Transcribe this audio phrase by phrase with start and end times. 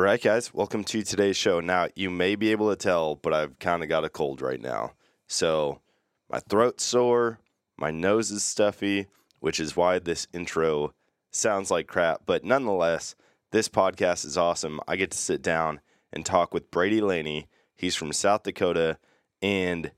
[0.00, 1.60] All right, guys, welcome to today's show.
[1.60, 4.58] Now, you may be able to tell, but I've kind of got a cold right
[4.58, 4.92] now.
[5.26, 5.82] So,
[6.30, 7.38] my throat's sore,
[7.76, 9.08] my nose is stuffy,
[9.40, 10.94] which is why this intro
[11.30, 12.22] sounds like crap.
[12.24, 13.14] But nonetheless,
[13.52, 14.80] this podcast is awesome.
[14.88, 15.80] I get to sit down
[16.14, 17.44] and talk with Brady Lene.
[17.76, 18.96] He's from South Dakota,
[19.42, 19.90] and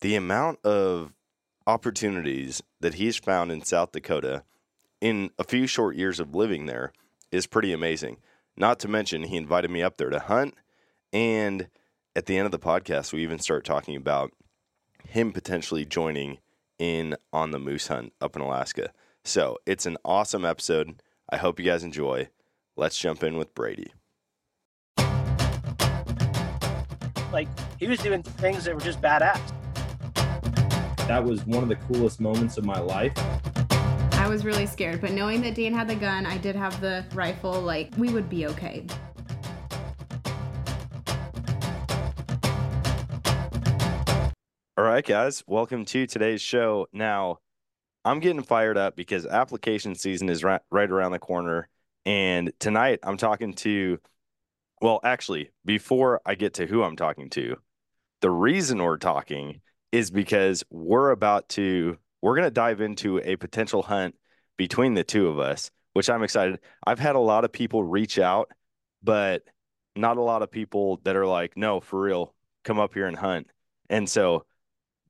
[0.00, 1.12] the amount of
[1.66, 4.44] opportunities that he's found in South Dakota
[5.00, 6.92] in a few short years of living there
[7.32, 8.18] is pretty amazing.
[8.56, 10.54] Not to mention, he invited me up there to hunt.
[11.12, 11.68] And
[12.14, 14.32] at the end of the podcast, we even start talking about
[15.08, 16.38] him potentially joining
[16.78, 18.92] in on the moose hunt up in Alaska.
[19.24, 21.02] So it's an awesome episode.
[21.30, 22.28] I hope you guys enjoy.
[22.76, 23.92] Let's jump in with Brady.
[27.32, 27.48] Like
[27.80, 29.40] he was doing things that were just badass.
[31.08, 33.12] That was one of the coolest moments of my life.
[34.24, 37.04] I was really scared, but knowing that Dan had the gun, I did have the
[37.12, 38.86] rifle, like we would be okay.
[44.78, 46.86] All right, guys, welcome to today's show.
[46.90, 47.40] Now,
[48.06, 51.68] I'm getting fired up because application season is right, right around the corner.
[52.06, 53.98] And tonight I'm talking to,
[54.80, 57.56] well, actually, before I get to who I'm talking to,
[58.22, 59.60] the reason we're talking
[59.92, 64.14] is because we're about to, we're going to dive into a potential hunt
[64.56, 66.58] between the two of us, which I'm excited.
[66.86, 68.50] I've had a lot of people reach out,
[69.02, 69.42] but
[69.94, 73.16] not a lot of people that are like, no, for real, come up here and
[73.16, 73.48] hunt.
[73.90, 74.46] And so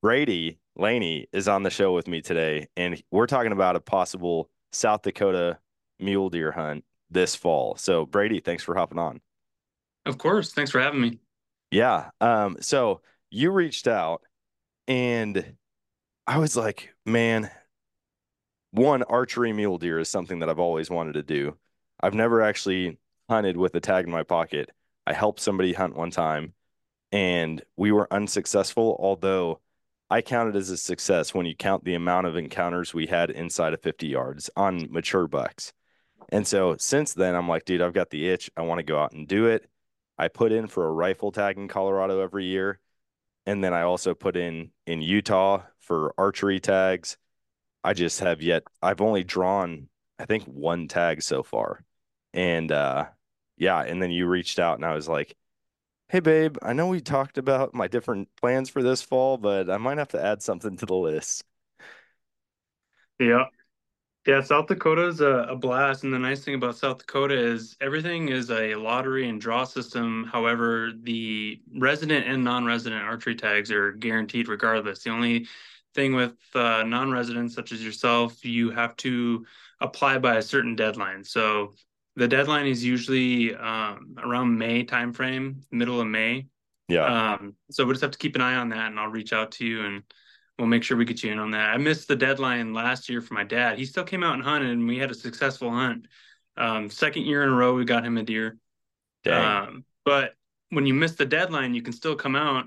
[0.03, 4.51] Brady Lene is on the show with me today, and we're talking about a possible
[4.73, 5.59] South Dakota
[6.01, 7.77] mule deer hunt this fall.
[7.77, 9.21] So, Brady, thanks for hopping on.
[10.05, 10.53] Of course.
[10.53, 11.21] Thanks for having me.
[11.71, 12.11] Yeah.
[12.21, 14.23] Um, so you reached out,
[14.89, 15.55] and
[16.27, 17.51] I was like, man,
[18.71, 21.57] one, archery mule deer is something that I've always wanted to do.
[22.01, 24.71] I've never actually hunted with a tag in my pocket.
[25.07, 26.55] I helped somebody hunt one time,
[27.13, 29.61] and we were unsuccessful, although
[30.11, 33.31] I count it as a success when you count the amount of encounters we had
[33.31, 35.73] inside of 50 yards on mature bucks.
[36.31, 38.51] And so since then, I'm like, dude, I've got the itch.
[38.57, 39.69] I want to go out and do it.
[40.19, 42.79] I put in for a rifle tag in Colorado every year.
[43.47, 47.17] And then I also put in in Utah for archery tags.
[47.85, 49.89] I just have yet, I've only drawn,
[50.19, 51.85] I think, one tag so far.
[52.35, 53.07] And uh,
[53.59, 53.81] yeah.
[53.83, 55.37] And then you reached out and I was like,
[56.09, 59.79] Hey, babe, I know we talked about my different plans for this fall, but I
[59.79, 61.45] might have to add something to the list.
[63.19, 63.45] Yeah.
[64.27, 66.05] Yeah, South Dakota is a, a blast.
[66.05, 70.25] And the nice thing about South Dakota is everything is a lottery and draw system.
[70.25, 75.03] However, the resident and non resident archery tags are guaranteed regardless.
[75.03, 75.47] The only
[75.95, 79.45] thing with uh, non residents, such as yourself, you have to
[79.81, 81.23] apply by a certain deadline.
[81.23, 81.75] So
[82.17, 86.47] the deadline is usually um, around May timeframe, middle of May.
[86.89, 87.35] Yeah.
[87.35, 89.53] Um, so we'll just have to keep an eye on that, and I'll reach out
[89.53, 90.03] to you, and
[90.59, 91.71] we'll make sure we get you in on that.
[91.71, 93.79] I missed the deadline last year for my dad.
[93.79, 96.07] He still came out and hunted, and we had a successful hunt.
[96.57, 98.57] Um, second year in a row, we got him a deer.
[99.67, 100.35] Um, but
[100.71, 102.67] when you miss the deadline, you can still come out,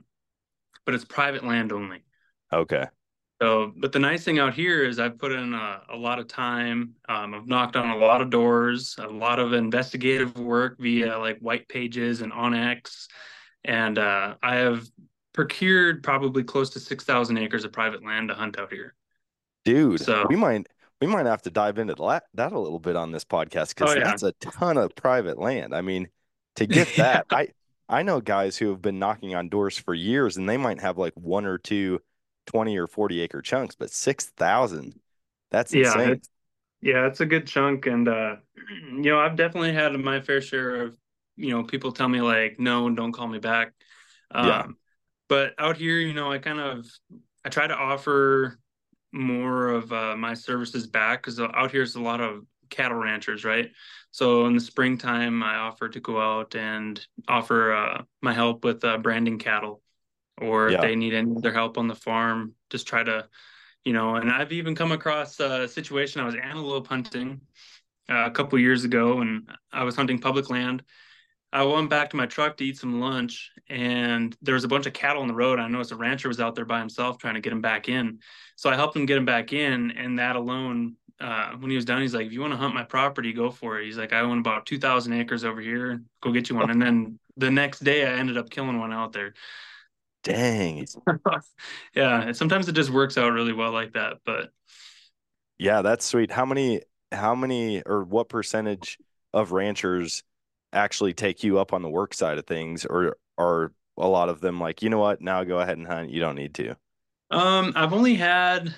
[0.85, 2.03] but it's private land only.
[2.51, 2.85] Okay.
[3.41, 6.27] So, but the nice thing out here is I've put in a, a lot of
[6.27, 6.95] time.
[7.07, 11.37] Um, I've knocked on a lot of doors, a lot of investigative work via like
[11.37, 13.05] white pages and onX,
[13.63, 14.87] and uh, I have
[15.37, 18.95] procured probably close to six thousand acres of private land to hunt out here.
[19.63, 20.67] Dude, So- we might
[20.99, 21.93] we might have to dive into
[22.33, 24.03] that a little bit on this podcast because Oh, yeah.
[24.05, 25.75] that's a ton of private land.
[25.75, 26.09] I mean,
[26.55, 27.49] to get that, I
[27.87, 30.97] I know guys who have been knocking on doors for years and they might have
[30.97, 31.99] like one or two
[32.47, 34.99] 20 or 40 acre chunks, but 6,000,
[35.51, 36.01] that's Yeah, insane.
[36.13, 36.29] it's-
[36.81, 38.37] Yeah, it's a good chunk, and uh,
[38.91, 40.97] you know, I've definitely had my fair share of,
[41.35, 43.73] you know, people tell me like, no, don't call me back.
[44.31, 44.65] Um, Yeah.
[45.29, 46.87] But out here, you know, I kind of,
[47.45, 48.59] I try to offer
[49.11, 53.43] more of uh, my services back because out here is a lot of cattle ranchers,
[53.43, 53.71] right?
[54.11, 58.83] So in the springtime, I offer to go out and offer uh, my help with
[58.83, 59.81] uh, branding cattle,
[60.39, 63.27] or if they need any other help on the farm, just try to
[63.87, 67.39] you know and i've even come across a situation i was antelope hunting
[68.09, 70.83] uh, a couple years ago and i was hunting public land
[71.53, 74.85] i went back to my truck to eat some lunch and there was a bunch
[74.85, 77.35] of cattle on the road i noticed a rancher was out there by himself trying
[77.35, 78.19] to get him back in
[78.55, 81.85] so i helped him get him back in and that alone uh, when he was
[81.85, 84.13] done he's like if you want to hunt my property go for it he's like
[84.13, 87.79] i own about 2000 acres over here go get you one and then the next
[87.79, 89.33] day i ended up killing one out there
[90.27, 90.85] Dang.
[91.95, 94.17] yeah, and sometimes it just works out really well like that.
[94.25, 94.51] But
[95.57, 96.31] Yeah, that's sweet.
[96.31, 98.97] How many, how many, or what percentage
[99.33, 100.23] of ranchers
[100.73, 104.41] actually take you up on the work side of things, or are a lot of
[104.41, 106.09] them like, you know what, now go ahead and hunt.
[106.09, 106.75] You don't need to.
[107.31, 108.73] Um, I've only had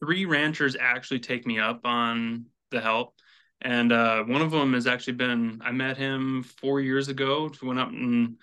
[0.00, 3.14] three ranchers actually take me up on the help.
[3.60, 7.50] And uh, one of them has actually been, I met him four years ago.
[7.60, 8.36] Went up and,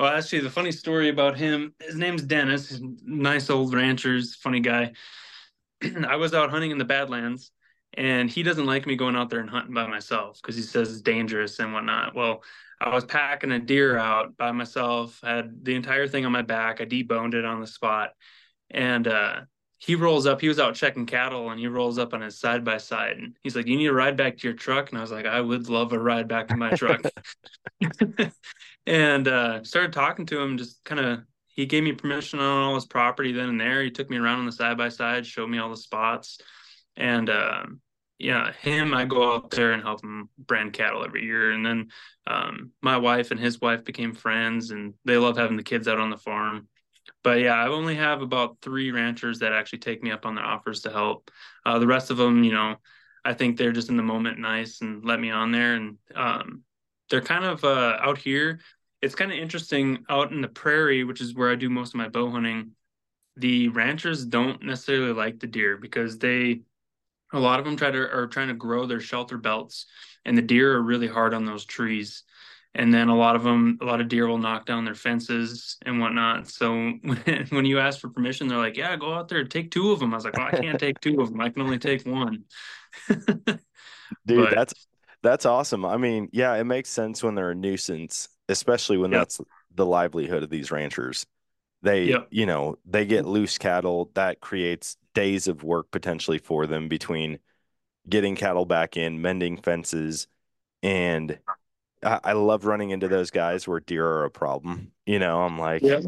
[0.00, 4.92] well, actually, the funny story about him, his name's Dennis, nice old rancher's funny guy.
[6.08, 7.50] I was out hunting in the Badlands
[7.94, 10.90] and he doesn't like me going out there and hunting by myself because he says
[10.90, 12.14] it's dangerous and whatnot.
[12.14, 12.42] Well,
[12.80, 16.80] I was packing a deer out by myself, had the entire thing on my back.
[16.80, 18.10] I deboned it on the spot.
[18.70, 19.42] And uh,
[19.84, 20.40] he rolls up.
[20.40, 23.36] He was out checking cattle, and he rolls up on his side by side, and
[23.42, 25.40] he's like, "You need a ride back to your truck." And I was like, "I
[25.40, 27.02] would love a ride back to my truck."
[28.86, 31.20] and uh, started talking to him, just kind of.
[31.48, 33.82] He gave me permission on all his property then and there.
[33.82, 36.38] He took me around on the side by side, showed me all the spots,
[36.96, 37.64] and uh,
[38.22, 41.52] yeah, him, I go out there and help him brand cattle every year.
[41.52, 41.88] And then
[42.26, 45.98] um, my wife and his wife became friends, and they love having the kids out
[45.98, 46.68] on the farm
[47.22, 50.44] but yeah, I only have about three ranchers that actually take me up on their
[50.44, 51.30] offers to help.
[51.64, 52.76] Uh, the rest of them, you know,
[53.24, 55.74] I think they're just in the moment nice and let me on there.
[55.74, 56.62] And um,
[57.10, 58.60] they're kind of uh, out here.
[59.00, 61.98] It's kind of interesting out in the prairie, which is where I do most of
[61.98, 62.72] my bow hunting.
[63.36, 66.62] The ranchers don't necessarily like the deer because they,
[67.32, 69.86] a lot of them try to are trying to grow their shelter belts,
[70.24, 72.24] and the deer are really hard on those trees.
[72.74, 75.76] And then a lot of them a lot of deer will knock down their fences
[75.82, 76.48] and whatnot.
[76.48, 76.70] So
[77.02, 80.00] when, when you ask for permission they're like yeah go out there take two of
[80.00, 82.06] them i was like well, i can't take two of them i can only take
[82.06, 82.44] one.
[83.08, 83.56] Dude
[84.26, 84.74] but, that's
[85.22, 85.84] that's awesome.
[85.84, 89.20] I mean yeah it makes sense when they're a nuisance especially when yep.
[89.20, 89.40] that's
[89.74, 91.26] the livelihood of these ranchers.
[91.82, 92.28] They yep.
[92.30, 97.38] you know they get loose cattle that creates days of work potentially for them between
[98.08, 100.26] getting cattle back in mending fences
[100.82, 101.38] and
[102.02, 104.92] I, love running into those guys where deer are a problem.
[105.06, 106.00] You know, I'm like, yeah.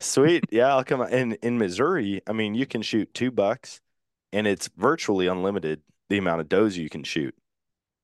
[0.00, 1.02] sweet, yeah, I'll come.
[1.02, 3.80] In in Missouri, I mean, you can shoot two bucks,
[4.32, 7.34] and it's virtually unlimited the amount of does you can shoot.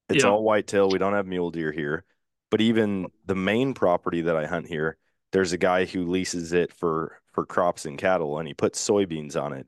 [0.08, 0.30] It's yeah.
[0.30, 0.90] all whitetail.
[0.90, 2.04] We don't have mule deer here,
[2.50, 4.96] but even the main property that I hunt here,
[5.32, 9.40] there's a guy who leases it for for crops and cattle, and he puts soybeans
[9.40, 9.66] on it,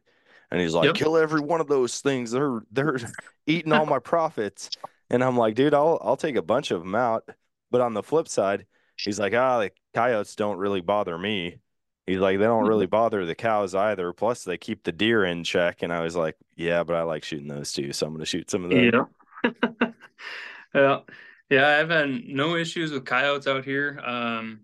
[0.50, 0.94] and he's like, yep.
[0.94, 2.30] kill every one of those things.
[2.30, 2.98] They're they're
[3.46, 4.70] eating all my profits.
[5.10, 7.28] And I'm like, dude, I'll I'll take a bunch of them out.
[7.70, 8.66] But on the flip side,
[8.96, 11.58] he's like, ah, the coyotes don't really bother me.
[12.06, 12.90] He's like, they don't really mm-hmm.
[12.90, 14.14] bother the cows either.
[14.14, 15.82] Plus, they keep the deer in check.
[15.82, 18.26] And I was like, yeah, but I like shooting those too, so I'm going to
[18.26, 19.06] shoot some of them.
[19.44, 19.90] Yeah.
[20.74, 21.04] well,
[21.50, 24.00] yeah, I've had no issues with coyotes out here.
[24.02, 24.60] Um,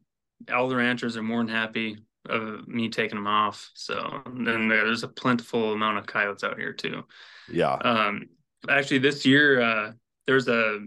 [0.51, 1.99] all the ranchers are more than happy
[2.29, 3.71] of me taking them off.
[3.75, 7.05] So then there's a plentiful amount of coyotes out here too.
[7.51, 7.75] Yeah.
[7.75, 8.29] Um,
[8.69, 9.93] actually, this year, uh,
[10.27, 10.81] there's a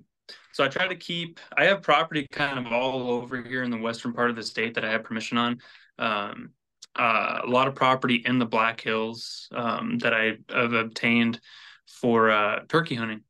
[0.51, 3.77] so I try to keep I have property kind of all over here in the
[3.77, 5.59] western part of the state that I have permission on.
[5.99, 6.49] Um,
[6.95, 11.39] uh, a lot of property in the Black Hills um, that I have obtained
[11.85, 13.21] for uh, turkey hunting.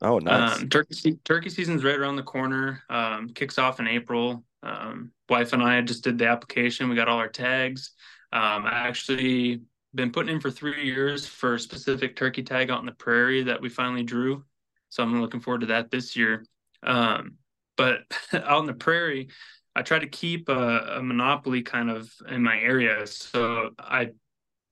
[0.00, 0.60] Oh, nice.
[0.60, 2.82] Um, turkey turkey season's right around the corner.
[2.88, 4.44] Um, kicks off in April.
[4.68, 6.88] Um, wife and I just did the application.
[6.88, 7.92] We got all our tags.
[8.32, 9.62] Um, I actually
[9.94, 13.44] been putting in for three years for a specific turkey tag out in the prairie
[13.44, 14.44] that we finally drew.
[14.90, 16.44] So I'm looking forward to that this year.
[16.82, 17.36] Um,
[17.76, 18.00] but
[18.32, 19.28] out in the prairie,
[19.74, 23.06] I try to keep a, a, monopoly kind of in my area.
[23.06, 24.10] So I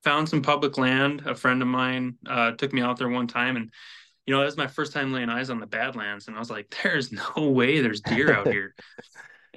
[0.03, 1.23] found some public land.
[1.27, 3.73] A friend of mine uh, took me out there one time, and
[4.27, 6.51] you know that was my first time laying eyes on the Badlands, and I was
[6.51, 8.75] like, "There's no way there's deer out here."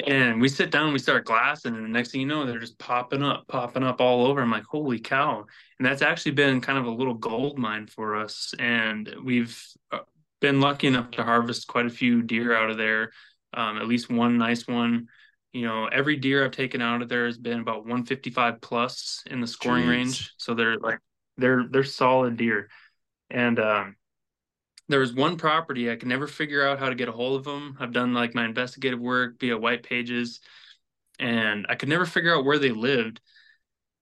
[0.08, 2.77] And we sit down, we start glassing, and the next thing you know, they're just
[2.77, 4.41] popping up, popping up all over.
[4.41, 5.46] I'm like, "Holy cow!"
[5.77, 10.00] And that's actually been kind of a little gold mine for us, and we've uh,
[10.39, 13.12] been lucky enough to harvest quite a few deer out of there.
[13.53, 15.08] Um, at least one nice one.
[15.53, 19.41] You know, every deer I've taken out of there has been about 155 plus in
[19.41, 19.89] the scoring Jeez.
[19.89, 20.34] range.
[20.38, 21.00] So they're like
[21.38, 22.70] they're they're solid deer.
[23.32, 23.96] And um,
[24.89, 27.46] there was one property I could never figure out how to get a hold of
[27.46, 27.77] them.
[27.79, 30.41] I've done like my investigative work via white pages,
[31.19, 33.22] and I could never figure out where they lived.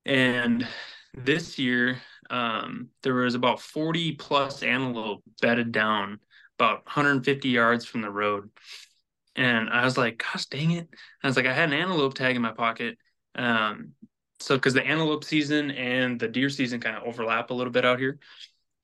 [0.05, 0.65] And
[1.13, 6.19] this year, um, there was about 40 plus antelope bedded down
[6.57, 8.49] about 150 yards from the road.
[9.35, 10.87] And I was like, gosh dang it.
[11.21, 12.97] I was like, I had an antelope tag in my pocket.
[13.35, 13.91] Um,
[14.39, 17.85] so because the antelope season and the deer season kind of overlap a little bit
[17.85, 18.19] out here.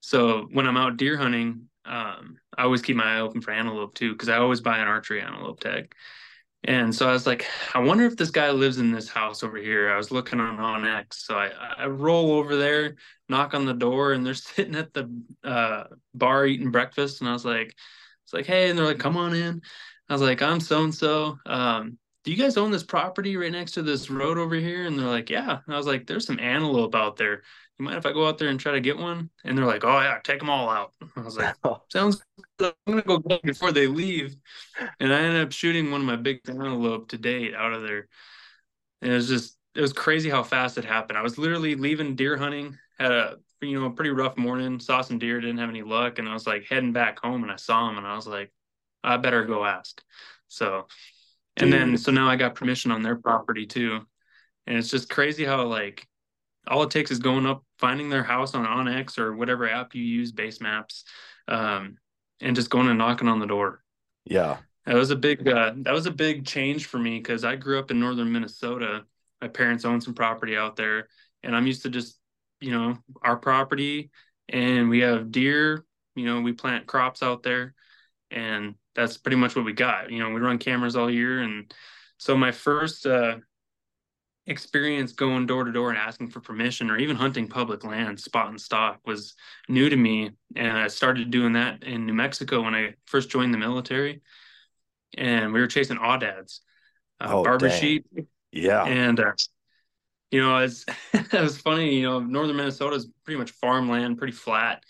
[0.02, 3.96] So when I'm out deer hunting, um, I always keep my eye open for antelope
[3.96, 5.94] too, because I always buy an archery antelope tag.
[6.66, 9.58] And so I was like, I wonder if this guy lives in this house over
[9.58, 9.92] here.
[9.92, 11.16] I was looking on onX.
[11.16, 12.96] So I, I roll over there,
[13.28, 15.10] knock on the door, and they're sitting at the
[15.44, 17.20] uh, bar eating breakfast.
[17.20, 17.76] And I was like,
[18.24, 19.62] it's like, hey, and they're like, come on in.
[20.08, 21.38] I was like, I'm so and so.
[21.46, 24.86] Um, do you guys own this property right next to this road over here?
[24.86, 25.60] And they're like, yeah.
[25.66, 27.44] And I was like, there's some antelope out there.
[27.80, 29.30] You mind if I go out there and try to get one?
[29.44, 30.94] And they're like, oh yeah, take them all out.
[31.18, 31.56] I was like,
[31.92, 32.24] sounds
[32.58, 32.74] good.
[32.88, 34.36] I'm gonna go get 'em before they leave.
[35.00, 38.08] And I ended up shooting one of my big antelope to date out of there.
[39.02, 41.18] And it was just it was crazy how fast it happened.
[41.18, 45.02] I was literally leaving deer hunting, had a you know a pretty rough morning, saw
[45.02, 47.56] some deer, didn't have any luck, and I was like heading back home and I
[47.56, 48.52] saw him and I was like,
[49.04, 50.02] I better go ask.
[50.48, 50.88] So
[51.58, 54.02] and then so now I got permission on their property too.
[54.66, 56.08] And it's just crazy how like
[56.68, 60.04] all it takes is going up, finding their house on onX or whatever app you
[60.04, 61.04] use, base maps,
[61.48, 61.98] um,
[62.42, 63.84] and just going and knocking on the door.
[64.26, 64.58] Yeah.
[64.86, 67.80] That was a big uh, that was a big change for me because I grew
[67.80, 69.06] up in northern Minnesota.
[69.42, 71.08] My parents own some property out there,
[71.42, 72.18] and I'm used to just
[72.60, 74.12] you know our property,
[74.50, 75.86] and we have deer.
[76.16, 77.74] You know, we plant crops out there,
[78.30, 80.12] and that's pretty much what we got.
[80.12, 81.74] You know, we run cameras all year, and
[82.18, 83.38] so my first uh,
[84.46, 88.50] experience going door to door and asking for permission, or even hunting public land, spot
[88.50, 89.36] and stock, was
[89.70, 93.54] new to me, and I started doing that in New Mexico when I first joined
[93.54, 94.22] the military
[95.18, 96.60] and we were chasing aoudads,
[97.20, 97.72] uh, Oh, Barbary dang.
[97.72, 98.06] sheep,
[98.52, 98.86] Yeah.
[98.86, 99.34] and uh,
[100.32, 101.96] you know, it's it was funny.
[101.96, 104.84] You know, northern Minnesota is pretty much farmland, pretty flat,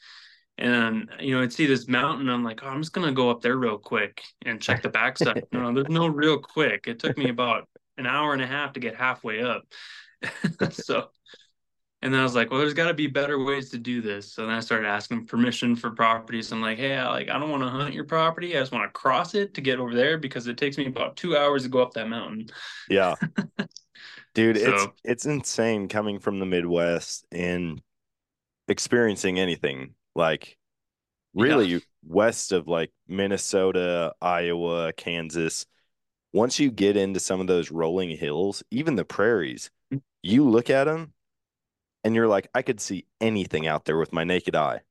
[0.58, 2.30] and you know, I'd see this mountain.
[2.30, 5.46] I'm like, oh, I'm just gonna go up there real quick and check the backside.
[5.52, 6.88] no, there's no real quick.
[6.88, 7.68] It took me about
[7.98, 9.64] an hour and a half to get halfway up.
[10.72, 11.10] so.
[12.02, 14.34] And then I was like, well, there's got to be better ways to do this.
[14.34, 16.52] So then I started asking permission for properties.
[16.52, 18.58] I'm like, hey, I, like I don't want to hunt your property.
[18.58, 21.16] I just want to cross it to get over there because it takes me about
[21.16, 22.48] two hours to go up that mountain.
[22.90, 23.16] Yeah.
[24.34, 27.82] Dude, it's it's insane coming from the Midwest and
[28.68, 30.58] experiencing anything like
[31.34, 35.66] really west of like Minnesota, Iowa, Kansas.
[36.32, 40.02] Once you get into some of those rolling hills, even the prairies, mm.
[40.22, 41.14] you look at them
[42.04, 44.82] and you're like, I could see anything out there with my naked eye.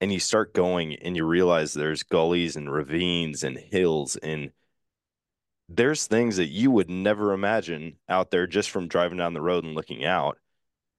[0.00, 4.50] And you start going and you realize there's gullies and ravines and hills and
[5.68, 9.64] there's things that you would never imagine out there just from driving down the road
[9.64, 10.38] and looking out.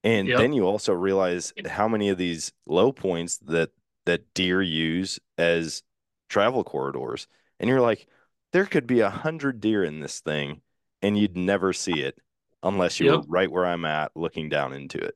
[0.04, 0.36] And Yep.
[0.36, 3.72] then you also realize how many of these low points that
[4.06, 5.84] that deer use as
[6.30, 7.28] travel corridors.
[7.60, 8.08] And you're like,
[8.52, 10.62] there could be a hundred deer in this thing,
[11.04, 12.20] and you'd never see it
[12.64, 13.10] unless you Yep.
[13.10, 15.16] were right where I'm at looking down into it.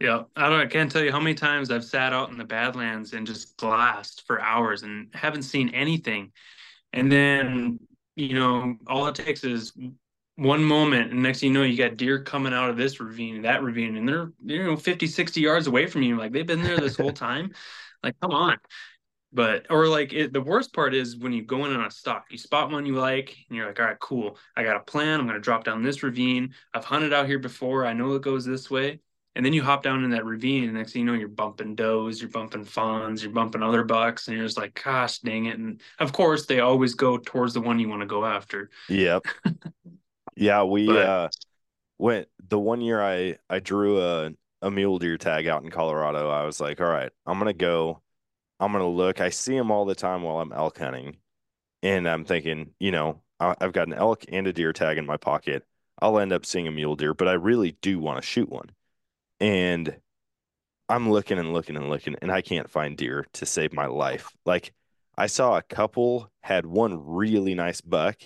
[0.00, 0.60] Yeah, I don't.
[0.60, 3.56] I can't tell you how many times I've sat out in the Badlands and just
[3.56, 6.32] glassed for hours and haven't seen anything.
[6.92, 7.80] And then,
[8.16, 9.72] you know, all it takes is
[10.36, 13.42] one moment, and next thing you know, you got deer coming out of this ravine,
[13.42, 16.16] that ravine, and they're you know 50, 60 yards away from you.
[16.16, 17.52] Like they've been there this whole time.
[18.02, 18.58] Like, come on.
[19.34, 22.26] But or like it, the worst part is when you go in on a stock
[22.30, 24.36] you spot one you like, and you're like, all right, cool.
[24.56, 25.20] I got a plan.
[25.20, 26.54] I'm gonna drop down this ravine.
[26.74, 27.86] I've hunted out here before.
[27.86, 29.00] I know it goes this way.
[29.34, 31.74] And then you hop down in that ravine, and next thing you know, you're bumping
[31.74, 35.58] does, you're bumping fawns, you're bumping other bucks, and you're just like, gosh dang it.
[35.58, 38.68] And of course, they always go towards the one you want to go after.
[38.90, 39.24] Yep.
[40.36, 41.28] Yeah, we But- uh
[41.98, 46.28] went the one year I I drew a a mule deer tag out in Colorado.
[46.30, 48.00] I was like, all right, I'm gonna go.
[48.60, 49.20] I'm gonna look.
[49.20, 51.16] I see them all the time while I'm elk hunting,
[51.82, 55.06] and I'm thinking, you know, I- I've got an elk and a deer tag in
[55.06, 55.64] my pocket.
[56.00, 58.70] I'll end up seeing a mule deer, but I really do want to shoot one.
[59.40, 60.00] And
[60.88, 64.30] I'm looking and looking and looking, and I can't find deer to save my life.
[64.46, 64.72] Like
[65.16, 68.20] I saw a couple had one really nice buck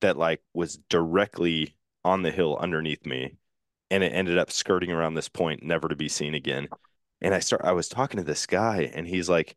[0.00, 3.36] that like was directly on the hill underneath me,
[3.90, 6.68] and it ended up skirting around this point, never to be seen again.
[7.20, 9.56] And I start I was talking to this guy, and he's like,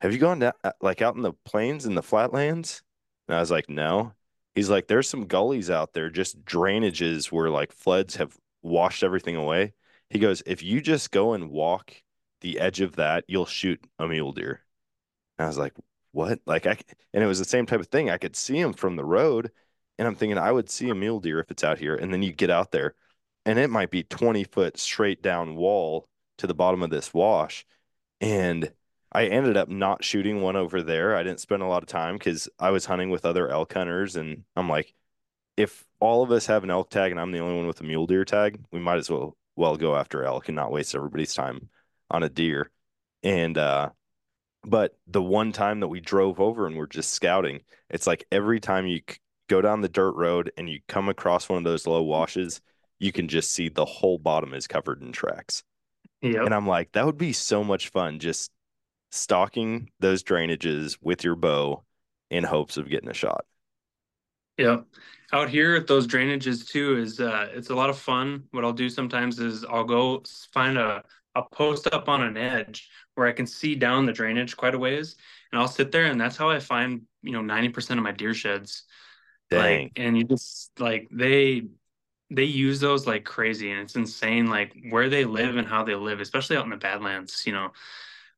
[0.00, 2.82] "Have you gone down uh, like out in the plains and the flatlands?"
[3.28, 4.14] And I was like, "No."
[4.54, 9.36] He's like, "There's some gullies out there, just drainages where like floods have washed everything
[9.36, 9.74] away."
[10.10, 12.02] He goes, "If you just go and walk
[12.40, 14.64] the edge of that, you'll shoot a mule deer."
[15.38, 15.74] And I was like,
[16.12, 16.78] "What?" Like I
[17.12, 18.10] and it was the same type of thing.
[18.10, 19.52] I could see him from the road,
[19.98, 21.94] and I'm thinking I would see a mule deer if it's out here.
[21.94, 22.94] And then you get out there,
[23.46, 26.08] and it might be 20 foot straight down wall
[26.38, 27.66] to the bottom of this wash.
[28.20, 28.72] And
[29.12, 31.16] I ended up not shooting one over there.
[31.16, 34.16] I didn't spend a lot of time because I was hunting with other elk hunters,
[34.16, 34.94] and I'm like,
[35.56, 37.84] if all of us have an elk tag and I'm the only one with a
[37.84, 41.34] mule deer tag, we might as well well go after elk and not waste everybody's
[41.34, 41.68] time
[42.10, 42.70] on a deer.
[43.22, 43.90] And uh
[44.64, 47.60] but the one time that we drove over and we're just scouting,
[47.90, 49.00] it's like every time you
[49.48, 52.60] go down the dirt road and you come across one of those low washes,
[52.98, 55.62] you can just see the whole bottom is covered in tracks.
[56.22, 56.46] Yep.
[56.46, 58.50] And I'm like, that would be so much fun just
[59.10, 61.84] stalking those drainages with your bow
[62.30, 63.44] in hopes of getting a shot.
[64.56, 64.78] Yeah.
[65.32, 68.44] Out here at those drainages too is uh it's a lot of fun.
[68.52, 70.22] What I'll do sometimes is I'll go
[70.52, 71.02] find a
[71.34, 74.78] I'll post up on an edge where I can see down the drainage quite a
[74.78, 75.16] ways
[75.52, 78.34] and I'll sit there and that's how I find, you know, 90% of my deer
[78.34, 78.84] sheds.
[79.50, 79.90] Dang.
[79.90, 81.62] Like and you just like they
[82.30, 85.94] they use those like crazy and it's insane like where they live and how they
[85.94, 87.72] live, especially out in the Badlands, you know.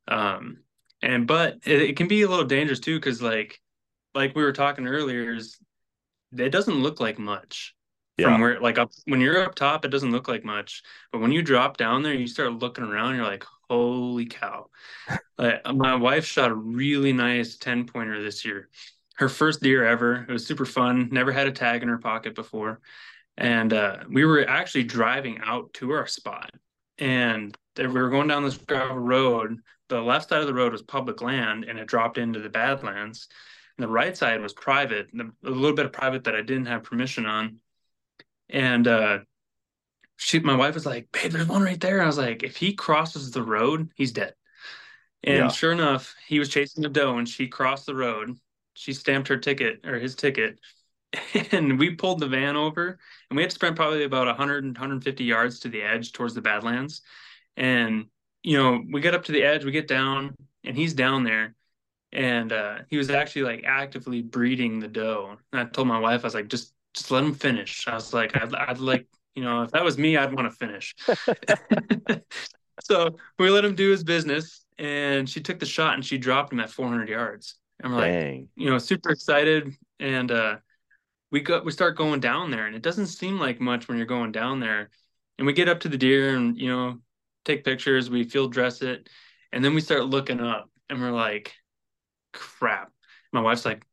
[0.09, 0.59] Um
[1.03, 3.61] and but it, it can be a little dangerous too because like
[4.15, 5.59] like we were talking earlier is
[6.37, 7.75] it doesn't look like much
[8.17, 8.27] Yeah.
[8.27, 10.83] from where like up when you're up top it doesn't look like much
[11.13, 14.69] but when you drop down there you start looking around you're like holy cow
[15.39, 18.69] like my wife shot a really nice 10 pointer this year
[19.17, 20.25] her first deer ever.
[20.29, 21.09] It was super fun.
[21.11, 22.81] Never had a tag in her pocket before.
[23.37, 26.51] And uh, we were actually driving out to our spot.
[26.99, 29.59] And we were going down this gravel road.
[29.89, 33.29] The left side of the road was public land and it dropped into the badlands.
[33.77, 36.83] And the right side was private a little bit of private that i didn't have
[36.83, 37.59] permission on.
[38.49, 39.19] And uh
[40.17, 42.03] she my wife was like babe there's one right there.
[42.03, 44.35] I was like if he crosses the road he's dead.
[45.23, 45.49] And Yeah.
[45.49, 48.39] sure enough he was chasing the doe and she crossed the road
[48.77, 50.59] she stamped her ticket or his ticket
[51.53, 52.99] and we pulled the van over
[53.31, 56.41] and we had to sprint probably about 100 150 yards to the edge towards the
[56.41, 57.03] badlands.
[57.57, 58.07] And
[58.43, 61.55] you know we get up to the edge we get down and he's down there.
[62.13, 65.37] And uh, he was actually like actively breeding the doe.
[65.53, 67.87] And i told my wife i was like just just let him finish.
[67.89, 70.57] I was like i'd, I'd like you know if that was me i'd want to
[70.57, 70.95] finish.
[72.83, 76.53] So we let him do his business and she took the shot and she dropped
[76.53, 78.19] him at 400 yards and we're like
[78.57, 79.77] you know super excited.
[80.01, 80.57] And uh
[81.31, 84.07] we go we start going down there and it doesn't seem like much when you're
[84.07, 84.91] going down there.
[85.39, 87.01] And we get up to the deer and you know
[87.45, 89.09] take pictures we field dress it
[89.53, 91.55] and then we start looking up and we're like
[92.33, 92.93] crap.
[93.33, 93.85] My wife's like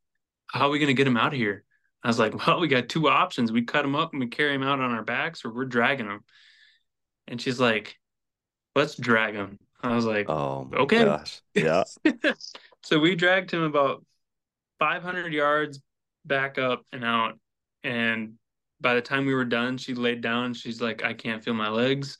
[0.47, 1.65] how are we going to get him out of here?
[2.03, 3.51] I was like well we got two options.
[3.51, 6.07] We cut him up and we carry him out on our backs or we're dragging
[6.07, 6.23] him.
[7.27, 7.97] And she's like
[8.75, 9.59] let's drag him.
[9.81, 11.05] I was like Oh Okay.
[11.05, 11.41] gosh.
[11.53, 11.83] Yeah.
[12.83, 14.05] so we dragged him about
[14.79, 15.81] 500 yards
[16.25, 17.39] back up and out.
[17.83, 18.33] And
[18.81, 20.53] by the time we were done, she laid down.
[20.53, 22.17] She's like, I can't feel my legs.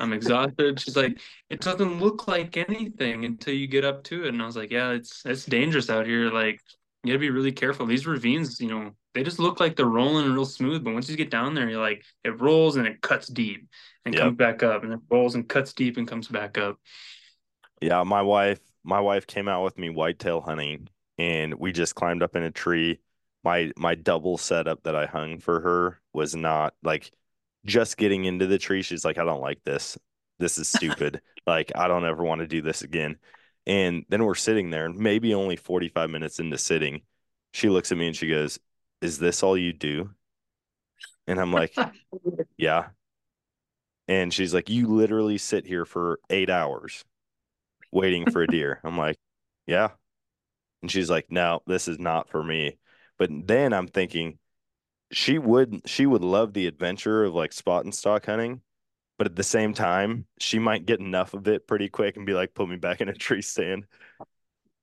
[0.00, 0.80] I'm exhausted.
[0.80, 4.28] She's like, it doesn't look like anything until you get up to it.
[4.28, 6.30] And I was like, yeah, it's it's dangerous out here.
[6.30, 6.60] Like,
[7.02, 7.86] you gotta be really careful.
[7.86, 11.16] These ravines, you know, they just look like they're rolling real smooth, but once you
[11.16, 13.68] get down there, you're like, it rolls and it cuts deep
[14.04, 14.16] and Yep.
[14.16, 16.78] comes back up, and it rolls and cuts deep and comes back up.
[17.80, 22.22] Yeah, my wife, my wife came out with me whitetail hunting and we just climbed
[22.22, 23.00] up in a tree.
[23.44, 27.12] My my double setup that I hung for her was not like
[27.66, 28.82] just getting into the tree.
[28.82, 29.98] She's like, I don't like this.
[30.38, 31.20] This is stupid.
[31.46, 33.18] Like, I don't ever want to do this again.
[33.66, 37.02] And then we're sitting there, and maybe only 45 minutes into sitting,
[37.52, 38.58] she looks at me and she goes,
[39.02, 40.08] Is this all you do?
[41.26, 41.74] And I'm like,
[42.56, 42.88] Yeah.
[44.08, 47.04] And she's like, You literally sit here for eight hours
[47.94, 48.80] waiting for a deer.
[48.84, 49.18] I'm like,
[49.66, 49.90] Yeah.
[50.82, 52.78] And she's like, No, this is not for me.
[53.18, 54.38] But then I'm thinking
[55.12, 58.62] she would she would love the adventure of like spot and stock hunting,
[59.18, 62.34] but at the same time, she might get enough of it pretty quick and be
[62.34, 63.86] like, put me back in a tree stand.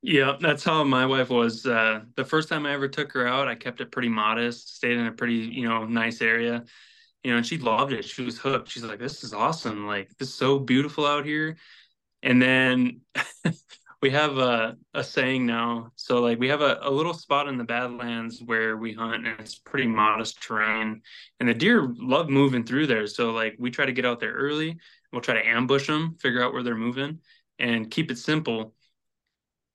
[0.04, 1.65] Yeah, that's how my wife was.
[1.65, 4.97] Uh, the first time I ever took her out, I kept it pretty modest, stayed
[4.97, 6.63] in a pretty, you know, nice area,
[7.24, 8.04] you know, and she loved it.
[8.06, 8.69] She was hooked.
[8.69, 9.86] She's like, this is awesome.
[9.86, 11.58] Like, this is so beautiful out here.
[12.23, 13.01] And then
[14.01, 15.91] we have a, a saying now.
[15.95, 19.39] So, like, we have a, a little spot in the Badlands where we hunt, and
[19.39, 21.01] it's pretty modest terrain.
[21.39, 23.07] And the deer love moving through there.
[23.07, 24.77] So, like, we try to get out there early.
[25.12, 27.19] We'll try to ambush them, figure out where they're moving,
[27.60, 28.73] and keep it simple.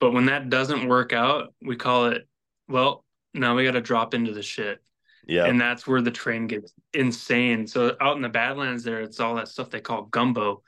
[0.00, 2.28] But when that doesn't work out, we call it,
[2.68, 4.82] well, now we got to drop into the shit.
[5.26, 5.46] Yeah.
[5.46, 7.66] And that's where the train gets insane.
[7.66, 10.62] So out in the Badlands there, it's all that stuff they call gumbo.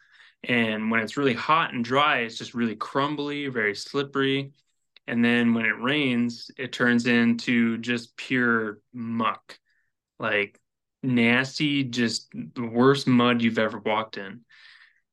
[0.45, 4.53] And when it's really hot and dry, it's just really crumbly, very slippery.
[5.07, 9.59] And then when it rains, it turns into just pure muck.
[10.19, 10.61] Like
[11.03, 14.41] nasty, just the worst mud you've ever walked in.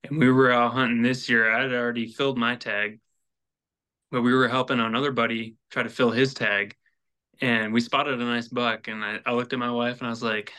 [0.04, 1.52] And we were out hunting this year.
[1.52, 3.00] I had already filled my tag,
[4.12, 6.76] but we were helping another buddy try to fill his tag.
[7.42, 8.88] And we spotted a nice buck.
[8.88, 10.54] And I, I looked at my wife and I was like,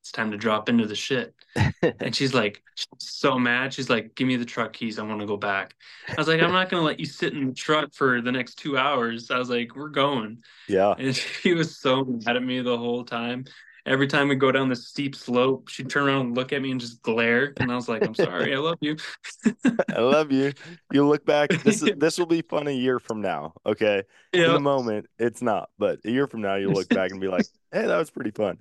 [0.00, 1.34] it's time to drop into the shit.
[2.00, 3.74] and she's like, she's so mad.
[3.74, 4.98] She's like, give me the truck keys.
[4.98, 5.74] I want to go back.
[6.16, 8.32] I was like, I'm not going to let you sit in the truck for the
[8.32, 9.30] next two hours.
[9.30, 10.42] I was like, we're going.
[10.68, 10.94] Yeah.
[10.98, 13.44] And she was so mad at me the whole time.
[13.86, 16.70] every time we go down the steep slope, she'd turn around and look at me
[16.70, 17.54] and just glare.
[17.58, 18.96] And I was like, I'm sorry, I love you.
[19.92, 20.52] I love you.
[20.90, 21.50] You look back.
[21.62, 23.54] This is this will be fun a year from now.
[23.66, 24.04] Okay.
[24.42, 24.52] In Yeah.
[24.52, 27.48] the moment, it's not, but a year from now, you look back and be like,
[27.72, 28.58] "Hey, that was pretty fun."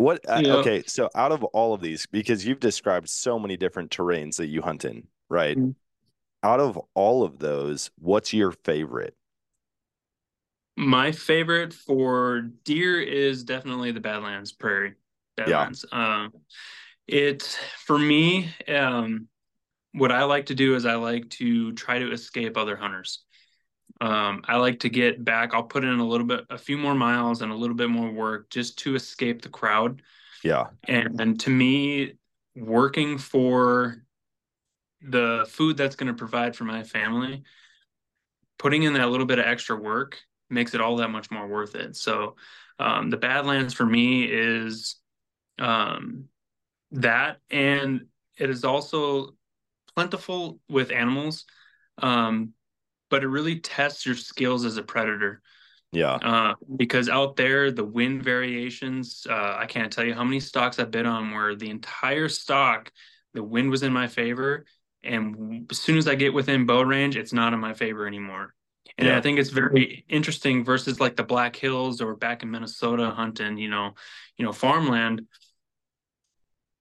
[0.00, 0.26] What?
[0.28, 0.54] uh, Yeah.
[0.54, 4.46] Okay, so out of all of these, because you've described so many different terrains that
[4.46, 5.56] you hunt in, right?
[5.56, 5.74] Mhm.
[6.42, 9.14] Out of all of those, what's your favorite?
[10.76, 14.94] My favorite for deer is definitely the Badlands Prairie.
[15.36, 15.84] Badlands.
[15.92, 16.32] Um,
[17.06, 17.42] it
[17.84, 19.28] for me, um,
[19.92, 23.24] what I like to do is I like to try to escape other hunters.
[24.00, 25.52] Um, I like to get back.
[25.52, 28.10] I'll put in a little bit, a few more miles and a little bit more
[28.10, 30.02] work just to escape the crowd.
[30.42, 32.14] Yeah, And, and to me,
[32.56, 34.02] working for
[35.02, 37.42] the food that's going to provide for my family,
[38.58, 41.74] putting in that little bit of extra work makes it all that much more worth
[41.74, 41.96] it.
[41.96, 42.36] So,
[42.78, 44.96] um, the Badlands for me is
[45.58, 46.24] um,
[46.92, 48.06] that, and
[48.38, 49.36] it is also
[49.94, 51.44] plentiful with animals,
[51.98, 52.54] um,
[53.10, 55.42] but it really tests your skills as a predator.
[55.92, 60.40] yeah, Uh, because out there, the wind variations, uh, I can't tell you how many
[60.40, 62.92] stocks I've been on where the entire stock,
[63.34, 64.66] the wind was in my favor.
[65.02, 68.54] And as soon as I get within bow range, it's not in my favor anymore.
[68.98, 69.16] And Yeah.
[69.16, 73.56] I think it's very interesting versus like the Black Hills or back in Minnesota hunting,
[73.56, 73.94] you know,
[74.36, 75.26] you know, farmland.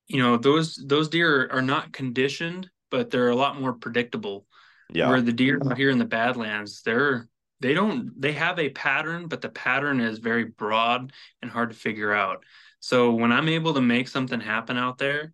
[0.08, 4.48] You know, those those deer are not conditioned, but they're a lot more predictable
[4.94, 7.28] yeah, where the deer out here in the badlands they're
[7.62, 11.76] they don't they have a pattern but the pattern is very broad and hard to
[11.76, 12.44] figure out.
[12.80, 15.34] So when i'm able to make something happen out there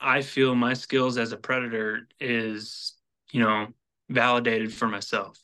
[0.00, 2.94] i feel my skills as a predator is
[3.30, 3.68] you know
[4.08, 5.38] validated for myself.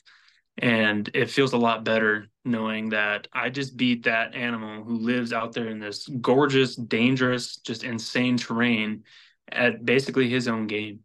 [0.57, 5.33] And it feels a lot better knowing that i just beat that animal who lives
[5.33, 9.03] out there in this gorgeous dangerous just insane terrain
[9.51, 11.01] at basically his own game.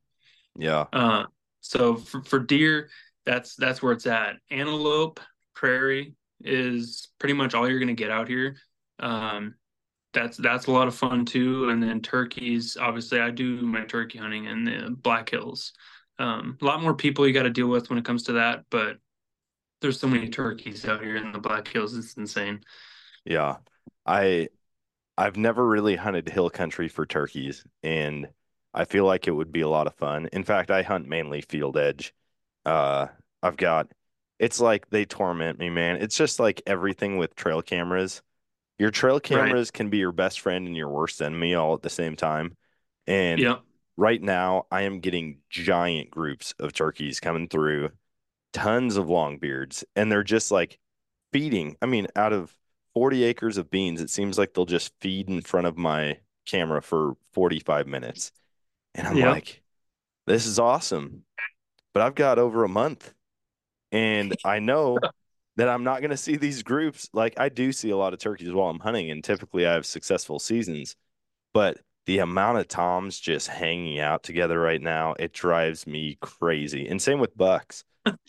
[0.56, 1.26] Yeah, uh,
[1.62, 2.90] so for, for deer,
[3.26, 4.38] that's that's where it's at.
[4.52, 5.20] Antelope,
[5.56, 8.56] prairie is pretty much all you're gonna get out here.
[9.00, 9.56] Um,
[10.14, 11.70] that's that's a lot of fun too.
[11.70, 15.74] And then turkeys, obviously, I do my turkey hunting in the Black Hills.
[16.18, 18.66] Um, a lot more people you got to deal with when it comes to that,
[18.70, 18.98] but
[19.82, 21.96] there's so many turkeys out here in the Black Hills.
[21.96, 22.62] It's insane.
[23.26, 23.58] yeah.
[24.06, 24.50] I
[25.18, 28.30] I've never really hunted hill country for turkeys, and
[28.74, 30.28] I feel like it would be a lot of fun.
[30.34, 32.14] In fact, I hunt mainly field edge.
[32.66, 33.08] Uh,
[33.44, 33.92] I've got
[34.40, 35.98] it's like they torment me, man.
[35.98, 38.22] It's just like everything with trail cameras.
[38.80, 41.90] Your trail cameras can be your best friend and your worst enemy all at the
[41.90, 42.58] same time.
[43.08, 43.60] And Yeah,
[43.98, 47.92] right now, I am getting giant groups of turkeys coming through,
[48.54, 50.80] tons of longbeards, and they're just like
[51.34, 51.78] feeding.
[51.82, 52.56] I mean, out of
[52.94, 56.82] 40 acres of beans, it seems like they'll just feed in front of my camera
[56.82, 58.32] for 45 minutes.
[58.96, 59.22] And I'm Yeah.
[59.22, 59.62] like,
[60.28, 61.26] this is awesome.
[61.94, 63.14] But I've got over a month,
[63.92, 65.08] and I know
[65.58, 67.10] that I'm not going to see these groups.
[67.14, 69.86] Like, I do see a lot of turkeys while I'm hunting, and typically I have
[69.86, 70.96] successful seasons.
[71.54, 76.88] But the amount of toms just hanging out together right now, it drives me crazy.
[76.88, 77.84] And same with bucks.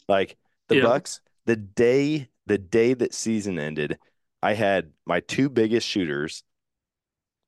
[0.09, 0.37] Like
[0.69, 0.77] the Yeah.
[0.77, 3.99] bucks, the day the day that season ended,
[4.43, 6.43] I had my two biggest shooters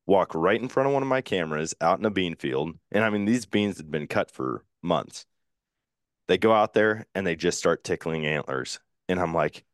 [0.07, 2.79] walk right in front of one of my cameras out in a bean field.
[2.93, 5.27] And I mean, these beans had been cut for months.
[6.29, 8.81] They go out there and they just start tickling antlers.
[9.09, 9.65] And I'm like,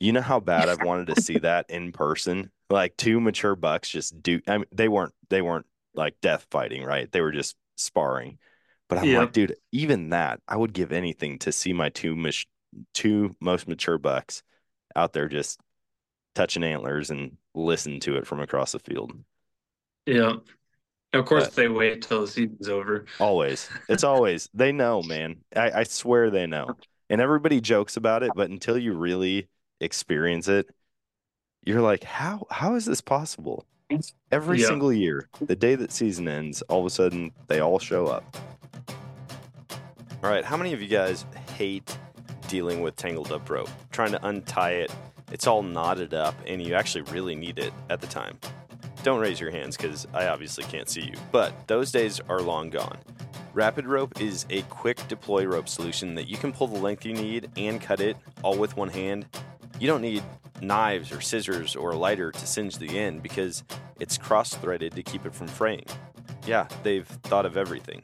[0.00, 2.50] you know how bad I've wanted to see that in person?
[2.70, 6.84] Like two mature bucks just do I mean they weren't they weren't like death fighting,
[6.84, 7.10] right?
[7.12, 8.38] They were just sparring.
[8.88, 9.14] But I'm Yeah.
[9.14, 12.46] like, dude, even that, I would give anything to see my two mach-
[12.94, 14.42] two most mature bucks
[14.96, 15.60] out there just
[16.34, 19.12] touching antlers and listen to it from across the field.
[20.06, 20.34] Yeah.
[21.12, 23.06] Of course, But- they wait till the season's over.
[23.20, 23.68] Always.
[23.88, 25.36] It's always they know, man.
[25.54, 26.76] I, I swear they know.
[27.08, 29.48] And everybody jokes about it, but until you really
[29.80, 30.68] experience it,
[31.64, 33.64] you're like, how how is this possible?
[34.32, 34.66] Every Yeah.
[34.66, 38.36] single year, the day that season ends, all of a sudden they all show up.
[40.22, 41.24] All right, how many of you guys
[41.56, 41.96] hate
[42.48, 43.68] dealing with tangled up rope?
[43.92, 44.92] Trying to untie it,
[45.30, 48.38] it's all knotted up, and you actually really need it at the time.
[49.06, 52.70] Don't raise your hands because I obviously can't see you, but those days are long
[52.70, 52.98] gone.
[53.54, 57.12] Rapid Rope is a quick deploy rope solution that you can pull the length you
[57.12, 59.26] need and cut it all with one hand.
[59.78, 60.24] You don't need
[60.60, 63.62] knives or scissors or a lighter to singe the end because
[64.00, 65.86] it's cross threaded to keep it from fraying.
[66.44, 68.02] Yeah, they've thought of everything.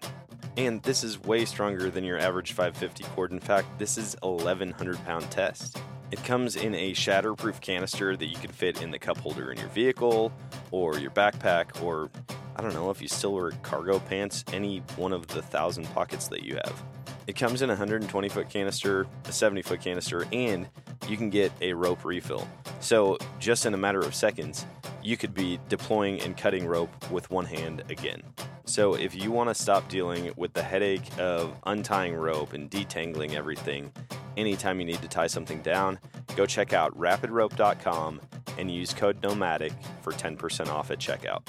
[0.56, 3.32] And this is way stronger than your average 550 cord.
[3.32, 5.82] In fact, this is 1100 pound test.
[6.12, 9.59] It comes in a shatterproof canister that you can fit in the cup holder in
[9.59, 10.31] your vehicle
[10.70, 12.11] or your backpack, or
[12.55, 16.29] I don't know if you still wear cargo pants, any one of the thousand pockets
[16.29, 16.85] that you have.
[17.26, 20.68] It comes in a 120 foot canister, a 70 foot canister, and
[21.08, 22.48] you can get a rope refill.
[22.80, 24.66] So, just in a matter of seconds,
[25.02, 28.22] you could be deploying and cutting rope with one hand again.
[28.64, 33.35] So, if you want to stop dealing with the headache of untying rope and detangling
[33.35, 33.92] everything
[34.37, 35.98] anytime you need to tie something down,
[36.37, 38.20] go check out rapidrope.com
[38.58, 41.42] and use code NOMADIC for 10% off at checkout.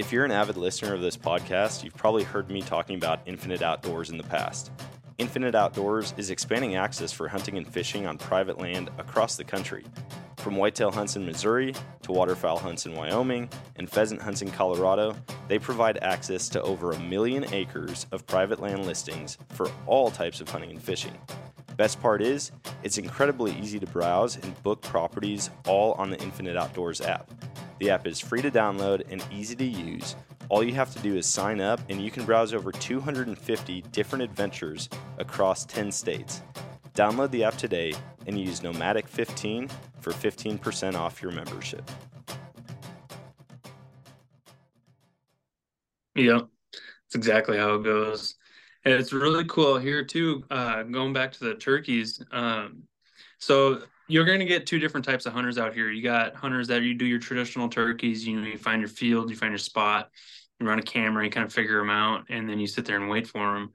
[0.00, 3.60] If you're an avid listener of this podcast, you've probably heard me talking about Infinite
[3.60, 4.70] Outdoors in the past.
[5.18, 9.84] Infinite Outdoors is expanding access for hunting and fishing on private land across the country.
[10.38, 15.14] From whitetail hunts in Missouri to waterfowl hunts in Wyoming and pheasant hunts in Colorado,
[15.48, 20.40] they provide access to over a million acres of private land listings for all types
[20.40, 21.12] of hunting and fishing.
[21.80, 26.54] Best part is, it's incredibly easy to browse and book properties all on the Infinite
[26.54, 27.30] Outdoors app.
[27.78, 30.14] The app is free to download and easy to use.
[30.50, 34.22] All you have to do is sign up, and you can browse over 250 different
[34.22, 36.42] adventures across 10 states.
[36.92, 37.94] Download the app today
[38.26, 41.90] and use Nomadic15 for 15% off your membership.
[46.14, 48.34] Yeah, that's exactly how it goes.
[48.84, 50.44] It's really cool here too.
[50.50, 52.84] Uh, going back to the turkeys, um,
[53.38, 55.90] so you're going to get two different types of hunters out here.
[55.90, 58.26] You got hunters that you do your traditional turkeys.
[58.26, 60.10] You know, you find your field, you find your spot,
[60.58, 62.96] you run a camera, you kind of figure them out, and then you sit there
[62.96, 63.72] and wait for them.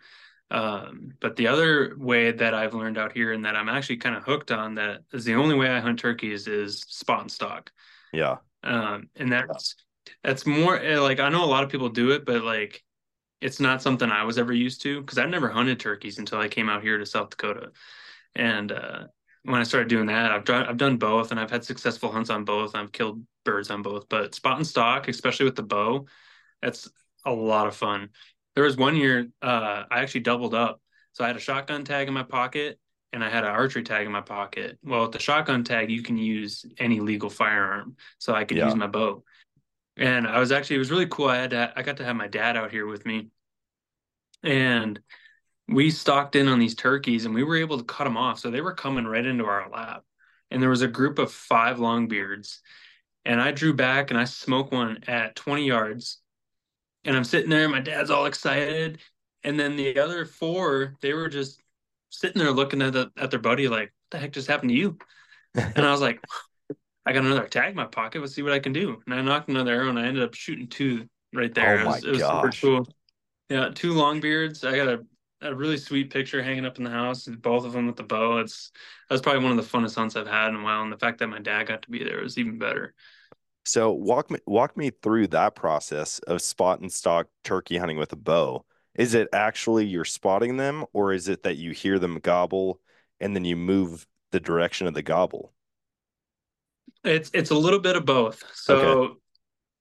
[0.52, 4.15] Um, but the other way that I've learned out here and that I'm actually kind
[4.15, 7.72] of hooked on that is the only way I hunt turkeys is spot and stock.
[8.13, 8.38] Yeah.
[8.63, 9.76] Um, and that's
[10.24, 12.84] that's more eh, like I know a lot of people do it, but like
[13.41, 16.48] it's not something I was ever used to because I've never hunted turkeys until I
[16.48, 17.71] came out here to South Dakota.
[18.36, 19.06] And uh,
[19.43, 22.30] when I started doing that, I've done I've done both, and I've had successful hunts
[22.30, 22.76] on both.
[22.76, 26.08] I've killed birds on both, but spot and stock, especially with the bow,
[26.62, 26.89] that's
[27.26, 28.10] a lot of fun.
[28.56, 30.82] There was one year uh, I actually doubled up,
[31.13, 32.80] so I had a shotgun tag in my pocket
[33.13, 34.78] and I had an archery tag in my pocket.
[34.84, 38.65] Well, with the shotgun tag, you can use any legal firearm, so I could yeah.
[38.65, 39.24] use my bow.
[39.97, 41.27] And I was actually it was really cool.
[41.27, 43.29] I had to, I got to have my dad out here with me,
[44.43, 44.99] and
[45.67, 48.39] we stocked in on these turkeys and we were able to cut them off.
[48.39, 50.03] So they were coming right into our lap.
[50.51, 52.60] And there was a group of five longbeards.
[53.25, 56.19] And I drew back and I smoked one at 20 yards.
[57.03, 58.99] And I'm sitting there, my dad's all excited.
[59.43, 61.60] And then the other four, they were just
[62.10, 64.77] sitting there looking at the, at their buddy like, what the heck just happened to
[64.77, 64.97] you?
[65.55, 66.19] and I was like,
[67.06, 68.22] I got another tag in my pocket.
[68.22, 69.02] Let's see what I can do.
[69.06, 71.76] And I nocked another arrow and I ended up shooting two right there.
[71.76, 72.62] Oh my it was, it was gosh.
[72.62, 72.96] super cool.
[73.50, 74.63] Yeah, two long beards.
[74.63, 75.06] I got a
[75.41, 77.26] a really sweet picture hanging up in the house.
[77.28, 78.39] Both of them with the bow.
[78.39, 78.72] It's
[79.10, 81.20] that's probably one of the funnest hunts I've had in a while, and the fact
[81.20, 82.94] that my dad got to be there was even better.
[83.63, 88.13] So walk me walk me through that process of spot and stock turkey hunting with
[88.13, 88.65] a bow.
[88.94, 92.80] Is it actually you're spotting them, or is it that you hear them gobble
[93.20, 95.54] and then you move the direction of the gobble?
[97.04, 98.43] It's it's a little bit of both.
[98.54, 99.13] So okay.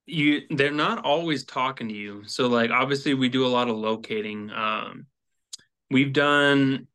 [0.05, 2.23] you they're not always talking to you.
[2.25, 4.51] So like obviously we do a lot of locating.
[4.51, 5.07] Um,
[5.91, 6.87] We've done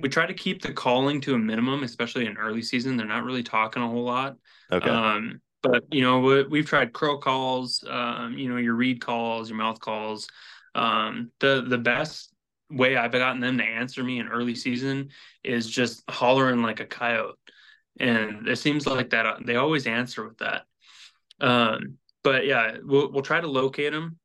[0.00, 2.96] we try to keep the calling to a minimum, especially in early season.
[2.96, 4.36] They're not really talking a whole lot.
[4.70, 4.88] Okay.
[4.88, 9.58] Um, but you know, we've tried crow calls, um, you know, your read calls, your
[9.58, 10.28] mouth calls.
[10.74, 12.32] Um, the the best
[12.70, 15.08] way I've gotten them to answer me in early season
[15.42, 17.38] is just hollering like a coyote,
[17.98, 20.64] and it seems like that uh, they always answer with that.
[21.40, 24.18] Um, but yeah, we'll we'll try to locate them,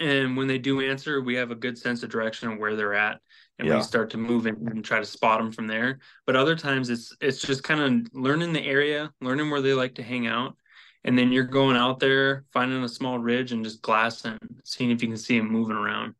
[0.00, 2.94] and when they do answer, we have a good sense of direction of where they're
[2.94, 3.20] at
[3.58, 3.76] and yeah.
[3.76, 6.00] we start to move in and try to spot them from there.
[6.26, 9.94] But other times it's it's just kind of learning the area, learning where they like
[9.96, 10.56] to hang out,
[11.04, 15.02] and then you're going out there finding a small ridge and just glassing, seeing if
[15.02, 16.14] you can see them moving around.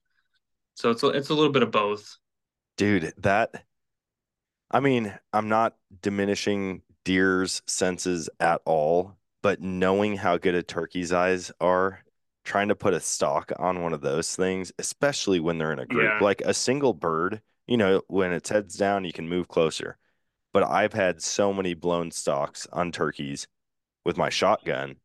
[0.75, 2.17] So it's a, it's a little bit of both.
[2.77, 3.65] Dude, that
[4.73, 11.13] I mean, I'm not diminishing deer's senses at all, but knowing how good a turkey's
[11.13, 12.01] eyes are
[12.45, 15.87] trying to put a stock on one of those things, especially when they're in a
[15.87, 16.05] group.
[16.05, 16.25] Yeah.
[16.25, 19.97] Like a single bird, you know, when its heads down, you can move closer.
[20.53, 23.47] But I've had so many blown stalks on turkeys
[24.05, 24.97] with my shotgun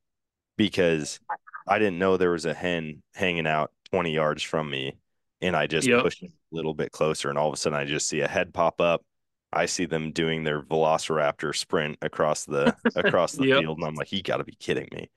[0.57, 1.19] because
[1.67, 4.97] I didn't know there was a hen hanging out 20 yards from me.
[5.39, 6.01] And I just yep.
[6.01, 8.55] pushed a little bit closer, and all of a sudden I just see a head
[8.55, 9.05] pop up.
[9.51, 13.59] I see them doing their velociraptor sprint across the across the yep.
[13.59, 15.09] field, and I'm like, "You got to be kidding me!"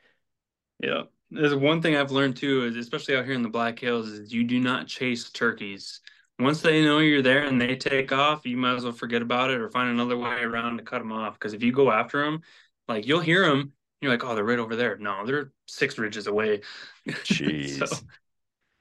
[0.82, 4.08] Yeah, there's one thing I've learned too is especially out here in the Black Hills
[4.08, 6.00] is you do not chase turkeys
[6.40, 9.50] once they know you're there and they take off, you might as well forget about
[9.50, 11.34] it or find another way around to cut them off.
[11.34, 12.40] Because if you go after them,
[12.88, 14.96] like you'll hear them, you're like, oh, they're right over there.
[14.96, 16.62] No, they're six ridges away.
[17.08, 17.86] Jeez.
[17.86, 17.96] so,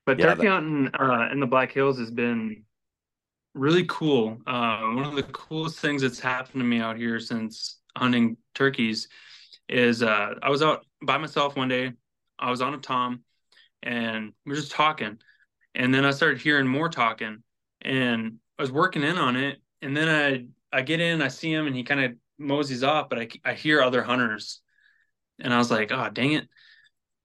[0.06, 2.64] but Yeah, turkey hunting uh, in the Black Hills has been
[3.54, 4.38] really cool.
[4.46, 9.08] Uh, one of the coolest things that's happened to me out here since hunting turkeys
[9.68, 11.94] is uh, I was out by myself one day.
[12.38, 13.24] I was on a tom,
[13.84, 15.18] and we were just talking,
[15.76, 17.44] and then I started hearing more talking,
[17.82, 21.52] and I was working in on it, and then I I get in, I see
[21.52, 24.62] him, and he kind of moseys off, but I I hear other hunters,
[25.40, 26.48] and I was like, oh dang it.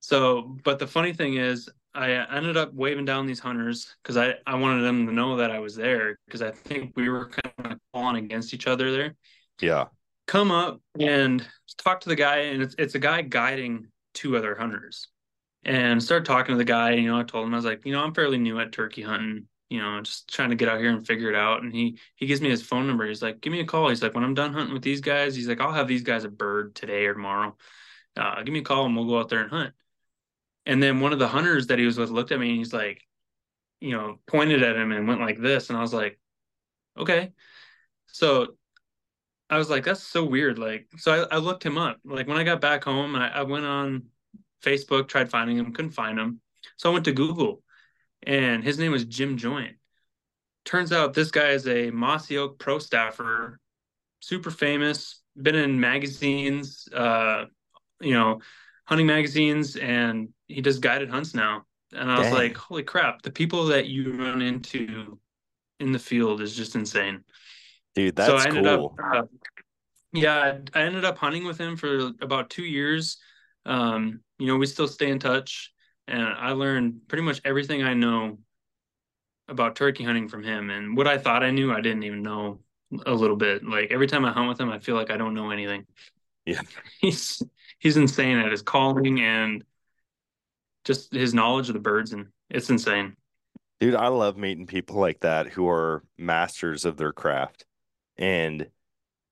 [0.01, 4.35] So, but the funny thing is, I ended up waving down these hunters because I,
[4.47, 7.73] I wanted them to know that I was there because I think we were kind
[7.73, 9.15] of falling against each other there.
[9.61, 9.87] Yeah.
[10.27, 11.47] Come up and
[11.79, 15.09] talk to the guy, and it's it's a guy guiding two other hunters.
[15.67, 16.93] And start talking to the guy.
[16.93, 19.03] You know, I told him I was like, you know, I'm fairly new at turkey
[19.03, 19.47] hunting.
[19.71, 21.63] You know, just trying to get out here and figure it out.
[21.63, 23.07] And he he gives me his phone number.
[23.07, 23.89] He's like, give me a call.
[23.89, 26.25] He's like, when I'm done hunting with these guys, he's like, I'll have these guys
[26.25, 27.57] a bird today or tomorrow.
[28.17, 29.75] Uh, give me a call and we'll go out there and hunt.
[30.67, 32.73] And then one of the hunters that he was with looked at me and he's
[32.73, 33.03] like,
[33.81, 35.69] you know, pointed at him and went like this.
[35.69, 36.19] And I was like,
[36.99, 37.33] okay.
[38.07, 38.55] So
[39.51, 40.59] I was like, that's so weird.
[40.59, 41.99] Like, so I, I looked him up.
[42.05, 44.05] Like when I got back home, I, I went on
[44.63, 46.41] Facebook, tried finding him, couldn't find him.
[46.77, 47.63] So I went to Google
[48.23, 49.77] and his name was Jim Joint.
[50.65, 53.61] Turns out this guy is a Mossy Oak pro staffer,
[54.21, 57.45] super famous, been in magazines, uh,
[58.01, 58.41] you know,
[58.87, 61.65] hunting magazines, and he does guided hunts now.
[61.93, 65.19] And I was like, holy crap, the people that you run into
[65.79, 67.23] in the field is just insane.
[67.95, 68.97] Dude, so that's I ended cool.
[68.99, 69.23] up, uh,
[70.13, 73.19] yeah, I ended up hunting with him for about two years.
[73.65, 75.73] Um, you know, we still stay in touch,
[76.09, 78.39] and I learned pretty much everything I know
[79.49, 80.71] about turkey hunting from him.
[80.71, 82.61] And what I thought I knew, I didn't even know
[83.07, 83.65] a little bit.
[83.65, 85.87] Like every time I hunt with him, I feel like I don't know anything.
[86.45, 86.61] Yeah.
[87.01, 87.43] he's
[87.79, 89.65] he's insane at his calling and
[90.85, 93.17] just his knowledge of the birds, and it's insane.
[93.81, 97.65] Dude, I love meeting people like that who are masters of their craft.
[98.17, 98.71] And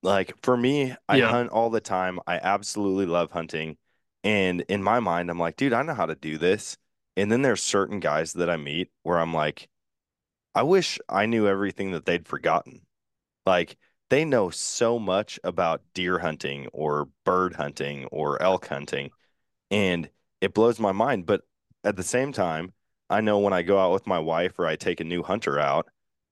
[0.03, 1.29] like for me, I Yeah.
[1.29, 2.21] hunt all the time.
[2.27, 3.79] I absolutely love hunting.
[4.25, 6.79] And in my mind, I'm like, dude, I know how to do this.
[7.17, 9.69] And then there's certain guys that I meet where I'm like,
[10.55, 12.83] I wish I knew everything that they'd forgotten.
[13.47, 13.77] Like
[14.11, 19.12] they know so much about deer hunting or bird hunting or elk hunting.
[19.71, 20.11] And
[20.42, 21.26] it blows my mind.
[21.26, 21.42] But
[21.85, 22.74] at the same time,
[23.11, 25.61] I know when I go out with my wife or I take a new hunter
[25.61, 25.88] out,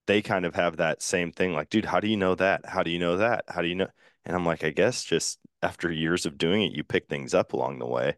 [0.09, 2.66] they kind of have that same thing like, dude, how do you know that?
[2.66, 3.44] How do you know that?
[3.49, 3.88] How do you know?
[4.27, 7.55] And I'm like, I guess just after years of doing it, you pick things up
[7.55, 8.16] along the way.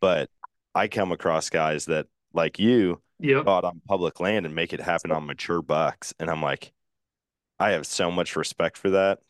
[0.00, 0.30] But
[0.74, 3.46] I come across guys that, like you, Yep.
[3.46, 6.14] out on public land and make it happen on mature bucks.
[6.20, 6.72] And I'm like,
[7.58, 9.20] I have so much respect for that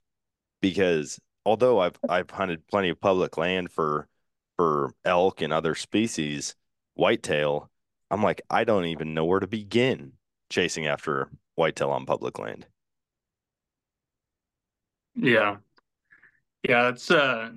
[0.61, 4.09] because although I've I've hunted plenty of public land for
[4.57, 6.55] for elk and other species,
[6.95, 7.71] whitetail,
[8.11, 10.13] I'm like, I don't even know where to begin
[10.51, 12.67] chasing after whitetail on public land.
[15.17, 15.57] Yeah.
[16.69, 17.51] Yeah, it's uh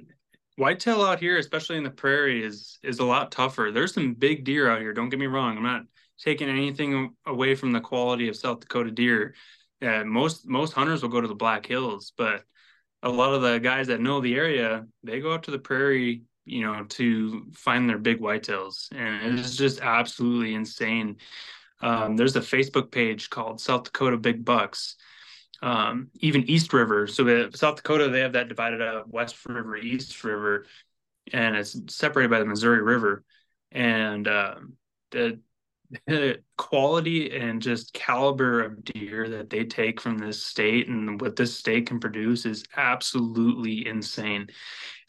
[0.58, 3.72] whitetail out here, especially in the prairie, is is a lot tougher.
[3.72, 4.94] There's some big deer out here.
[4.94, 5.58] Don't get me wrong.
[5.58, 5.84] I'm not
[6.20, 9.36] taking anything away from the quality of South Dakota deer.
[9.82, 12.44] Most most hunters will go to the Black Hills, but
[13.04, 16.24] a lot of the guys that know the area, they go out to the prairie,
[16.48, 21.18] you know, to find their big whitetails, and it's just absolutely insane.
[21.82, 24.96] Um, there's a Facebook page called South Dakota Big Bucks
[25.62, 27.08] um, even East River.
[27.08, 30.66] So South Dakota, they have that divided up West River, East River,
[31.34, 33.24] and it's separated by the Missouri River.
[33.72, 34.72] And the,
[35.12, 35.40] the
[36.58, 41.56] quality and just caliber of deer that they take from this state and what this
[41.56, 44.48] state can produce is absolutely insane.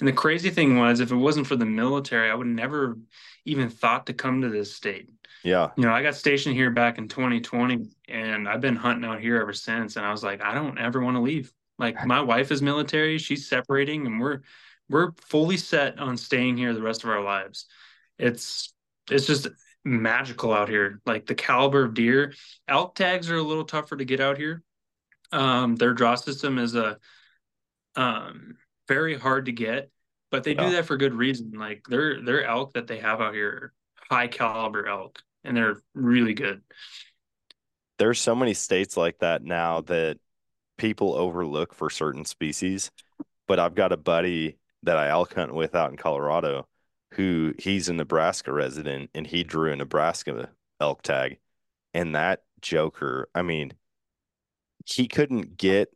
[0.01, 2.99] And the crazy thing was, if it wasn't for the military, I would never
[3.45, 5.09] even thought to come to this state
[5.43, 5.71] Yeah.
[5.77, 9.41] you know, I got stationed here back in 2020 and I've been hunting out here
[9.41, 9.97] ever since.
[9.97, 11.53] And I was like, I don't ever want to leave.
[11.79, 14.41] Like my wife is military, she's separating and we're
[14.91, 17.67] we're fully set on staying here the rest of our lives.
[18.19, 18.73] It's
[19.11, 19.49] it's just
[19.85, 21.01] magical out here.
[21.07, 22.35] Like the caliber of deer.
[22.67, 24.63] Elk tags are a little tougher to get out here.
[25.33, 26.99] Um, their draw system is a
[27.97, 29.91] um very hard to get,
[30.31, 30.67] but they Yeah.
[30.67, 31.53] do that for good reason.
[31.53, 33.73] Like their their elk that they have out here,
[34.11, 36.63] high caliber elk, and they're really good.
[37.99, 40.19] There's so many states like that now that
[40.77, 42.91] people overlook for certain species.
[43.47, 46.69] But I've got a buddy that I elk hunt with out in Colorado
[47.13, 50.51] who he's a Nebraska resident and he drew a Nebraska
[50.81, 51.39] elk tag.
[51.95, 53.73] And that joker, I mean,
[54.85, 55.93] he couldn't get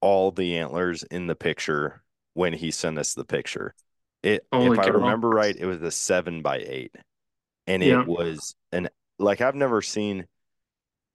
[0.00, 2.02] all the antlers in the picture
[2.34, 3.74] when he sent us the picture.
[4.22, 6.94] It, Holy if I remember right, it was a seven by eight,
[7.66, 8.02] and Yeah.
[8.02, 10.26] it was an like I've never seen,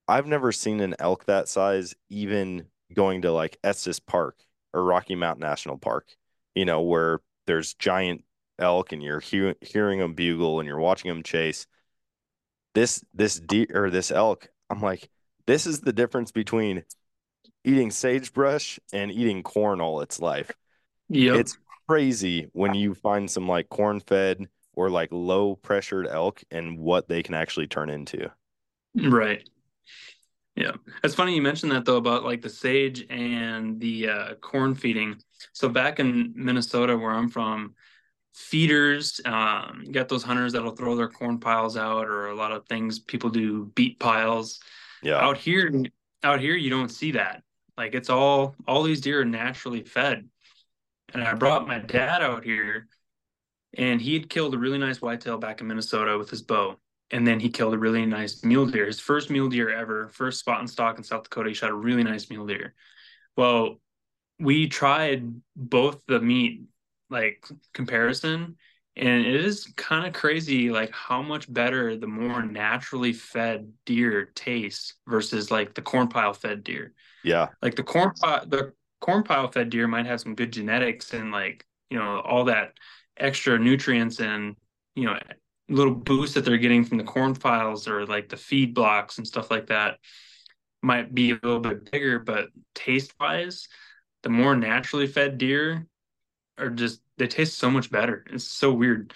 [0.08, 4.38] I've never seen an elk that size even going to like Estes Park
[4.74, 6.08] or Rocky Mountain National Park,
[6.56, 8.24] you know, where there's giant
[8.60, 11.68] elk and you're he- hearing them bugle and you're watching them chase.
[12.74, 15.10] This this deer or this elk, I'm like,
[15.48, 16.84] this is the difference between
[17.64, 20.52] eating sagebrush and eating corn all its life.
[21.10, 26.44] yeah It's crazy when you find some like corn fed or like low pressured elk
[26.52, 28.32] and what they can actually turn into.
[28.96, 29.48] Right.
[30.56, 30.72] Yeah.
[31.04, 35.18] It's funny you mentioned that though about like the sage and the uh, corn feeding.
[35.52, 37.76] So back in Minnesota where I'm from,
[38.36, 42.52] feeders, um, you got those hunters that'll throw their corn piles out or a lot
[42.52, 44.60] of things people do beet piles.
[45.02, 45.20] Yeah.
[45.20, 45.72] Out here
[46.22, 47.44] out here you don't see that.
[47.78, 50.28] Like it's all all these deer are naturally fed.
[51.14, 52.88] And I brought my dad out here
[53.78, 56.78] and he had killed a really nice whitetail back in Minnesota with his bow
[57.12, 58.86] and then he killed a really nice mule deer.
[58.86, 61.50] His first mule deer ever, first spot and stock in South Dakota.
[61.50, 62.74] He shot a really nice mule deer.
[63.38, 63.80] Well,
[64.40, 66.64] we tried both the meat
[67.10, 68.56] like comparison,
[68.96, 74.32] and it is kind of crazy like how much better the more naturally fed deer
[74.36, 76.94] tastes versus like the corn pile fed deer.
[77.24, 77.50] Yeah.
[77.62, 81.32] Like the corn pile, the corn pile fed deer might have some good genetics and
[81.32, 82.74] like you know all that
[83.18, 84.56] extra nutrients and
[84.96, 85.18] you know
[85.70, 89.28] little boost that they're getting from the corn piles or like the feed blocks and
[89.28, 89.98] stuff like that
[90.86, 93.68] might be a little bit bigger, but taste wise,
[94.24, 95.88] the more naturally fed deer
[96.58, 98.26] are just they taste so much better.
[98.32, 99.14] It's so weird.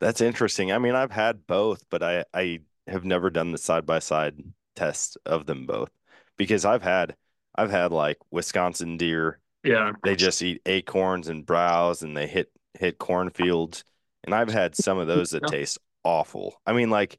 [0.00, 0.72] That's interesting.
[0.72, 4.36] I mean, I've had both, but I I have never done the side by side
[4.76, 5.90] test of them both
[6.36, 7.16] because I've had
[7.54, 9.40] I've had like Wisconsin deer.
[9.64, 9.92] Yeah.
[10.04, 13.84] They just eat acorns and browse and they hit hit cornfields.
[14.24, 15.48] And I've had some of those that Yeah.
[15.48, 16.60] taste awful.
[16.66, 17.18] I mean, like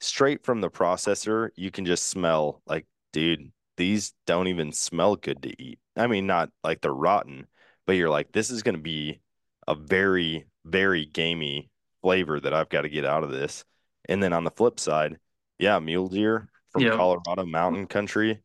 [0.00, 5.42] straight from the processor, you can just smell like, dude, these don't even smell good
[5.44, 5.78] to eat.
[5.96, 7.46] I mean, not like they're rotten,
[7.86, 9.20] but you're like, this is going to be
[9.66, 11.70] a very, very gamey
[12.02, 13.64] flavor that I've got to get out of this.
[14.08, 15.18] And then on the flip side,
[15.58, 16.90] yeah, mule deer from Yeah.
[16.90, 18.42] Colorado mountain country,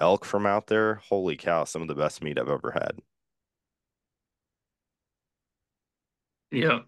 [0.00, 0.96] elk from out there.
[0.96, 3.00] Holy cow, some of the best meat I've ever had.
[6.50, 6.80] Yeah.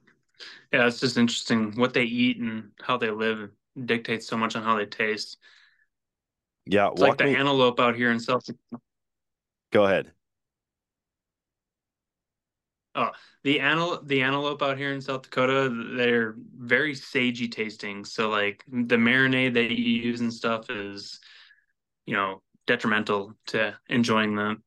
[0.72, 3.50] Yeah, it's just interesting what they eat and how they live
[3.86, 5.38] dictates so much on how they taste.
[6.66, 7.36] Yeah, It's like the me.
[7.36, 8.44] antelope out here in South
[9.72, 10.12] Go ahead.
[13.42, 18.04] The antelope the antelope out here in South Dakota, they're very sagey tasting.
[18.04, 21.20] So like the marinade that you use and stuff is,
[22.06, 24.62] you know, detrimental to enjoying them.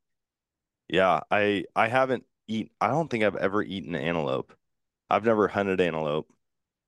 [0.87, 2.71] Yeah, I I haven't eat.
[2.81, 4.53] I don't think I've ever eaten antelope.
[5.09, 6.27] I've never hunted antelope.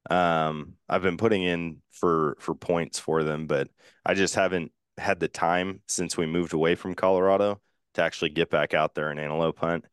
[0.10, 3.70] Um, I've been putting in for for points for them, but
[4.06, 7.62] I just haven't had the time since we moved away from Colorado
[7.94, 9.86] to actually get back out there and antelope hunt.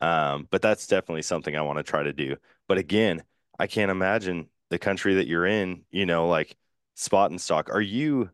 [0.00, 2.36] Um, but that's definitely something I want to try to do.
[2.68, 3.22] But again,
[3.58, 6.56] I can't imagine the country that you're in, you know, like
[6.94, 7.68] spot and stock.
[7.70, 8.30] Are you,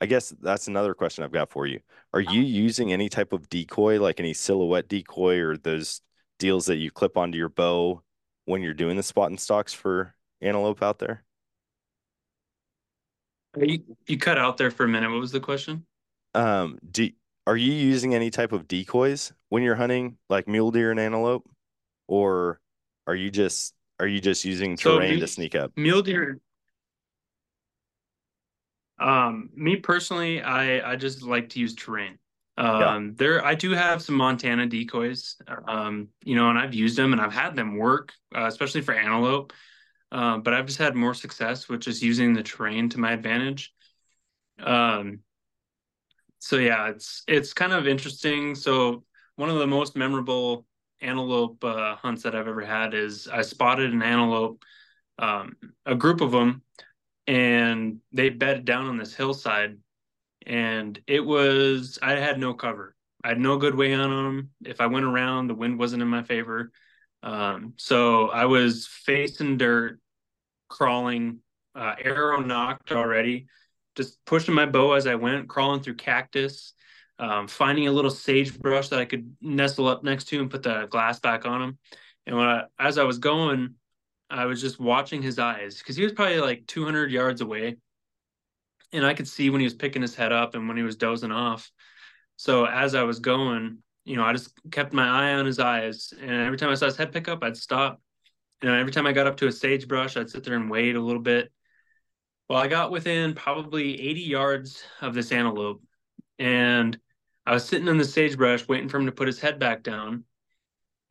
[0.00, 1.80] I guess that's another question I've got for you.
[2.12, 6.00] Are you using any type of decoy, like any silhouette decoy or those
[6.38, 8.02] deals that you clip onto your bow
[8.44, 11.24] when you're doing the spot and stocks for antelope out there?
[13.56, 15.10] You, you cut out there for a minute.
[15.10, 15.84] What was the question?
[16.34, 17.10] Um, do
[17.46, 21.48] are you using any type of decoys when you're hunting like mule deer and antelope,
[22.08, 22.60] or
[23.06, 25.72] are you just are you just using So terrain me- to sneak up?
[25.76, 26.40] Mule deer.
[28.98, 32.18] Um, me personally, I I just like to use terrain.
[32.58, 35.36] Um, there I do have some Montana decoys.
[35.66, 38.92] Um, you know, and I've used them and I've had them work, uh, especially for
[38.92, 39.54] antelope.
[40.12, 43.72] Um, but I've just had more success with just using the terrain to my advantage.
[44.58, 45.20] Um,
[46.40, 48.54] so yeah, it's it's kind of interesting.
[48.54, 49.04] So
[49.36, 50.66] one of the most memorable
[51.00, 54.62] antelope uh, hunts that I've ever had is I spotted an antelope,
[55.18, 56.62] um, a group of them,
[57.26, 59.78] and they bedded down on this hillside,
[60.46, 62.96] and it was I had no cover.
[63.22, 64.50] I had no good way on them.
[64.64, 66.72] If I went around, the wind wasn't in my favor.
[67.22, 70.00] Um, so I was facing dirt,
[70.68, 71.40] crawling,
[71.74, 73.46] uh, arrow nocked already,
[74.00, 76.72] just pushing my bow as I went, crawling through cactus,
[77.18, 80.86] um, finding a little sagebrush that I could nestle up next to and put the
[80.86, 81.78] glass back on him.
[82.26, 83.74] And when I, as I was going,
[84.30, 87.76] I was just watching his eyes because he was probably like 200 yards away,
[88.92, 90.96] and I could see when he was picking his head up and when he was
[90.96, 91.70] dozing off.
[92.36, 96.14] So as I was going, you know, I just kept my eye on his eyes,
[96.18, 98.00] and every time I saw his head pick up, I'd stop.
[98.62, 101.00] And every time I got up to a sagebrush, I'd sit there and wait a
[101.00, 101.50] little bit.
[102.50, 105.84] Well, I got within probably 80 yards of this antelope,
[106.36, 106.98] and
[107.46, 110.24] I was sitting in the sagebrush waiting for him to put his head back down,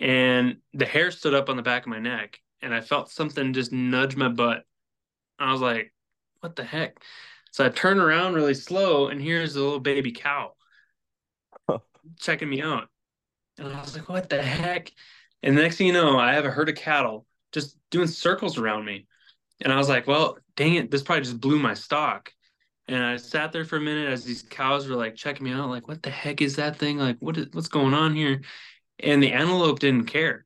[0.01, 3.53] and the hair stood up on the back of my neck, and I felt something
[3.53, 4.65] just nudge my butt.
[5.39, 5.93] I was like,
[6.41, 7.01] "What the heck?"
[7.51, 10.55] So I turn around really slow, and here's a little baby cow
[12.19, 12.89] checking me out.
[13.57, 14.91] And I was like, what the heck?
[15.41, 18.57] And the next thing you know, I have a herd of cattle just doing circles
[18.57, 19.07] around me.
[19.61, 22.31] And I was like, well, dang it, this probably just blew my stock.
[22.87, 25.69] And I sat there for a minute as these cows were like checking me out,
[25.69, 26.97] like, what the heck is that thing?
[26.97, 28.41] Like, what is what's going on here?
[28.99, 30.45] And the antelope didn't care.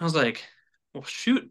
[0.00, 0.44] I was like,
[0.94, 1.50] well, shoot.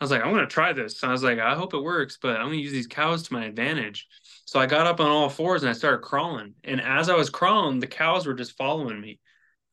[0.00, 1.04] I was like, I'm gonna try this.
[1.04, 3.44] I was like, I hope it works, but I'm gonna use these cows to my
[3.44, 4.08] advantage.
[4.46, 6.54] So I got up on all fours and I started crawling.
[6.64, 9.20] And as I was crawling, the cows were just following me,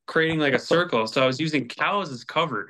[0.07, 1.07] creating like a circle.
[1.07, 2.69] So I was using cows as cover.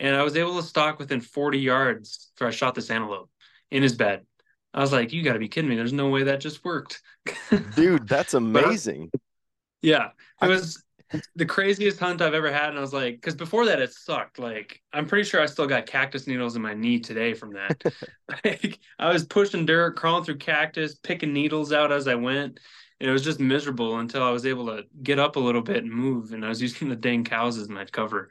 [0.00, 3.30] And I was able to stalk within 40 yards after I shot this antelope
[3.70, 4.24] in his bed.
[4.72, 5.76] I was like, you got to be kidding me.
[5.76, 7.02] There's no way that just worked.
[7.76, 9.10] Dude, that's amazing.
[9.82, 10.08] yeah.
[10.40, 10.82] It was
[11.36, 12.70] the craziest hunt I've ever had.
[12.70, 14.38] And I was like, because before that, it sucked.
[14.38, 17.82] Like, I'm pretty sure I still got cactus needles in my knee today from that.
[18.44, 22.58] like, I was pushing dirt, crawling through cactus, picking needles out as I went.
[23.00, 25.78] And it was just miserable until I was able to get up a little bit
[25.78, 26.32] and move.
[26.32, 28.30] And I was using the dang cows as my cover.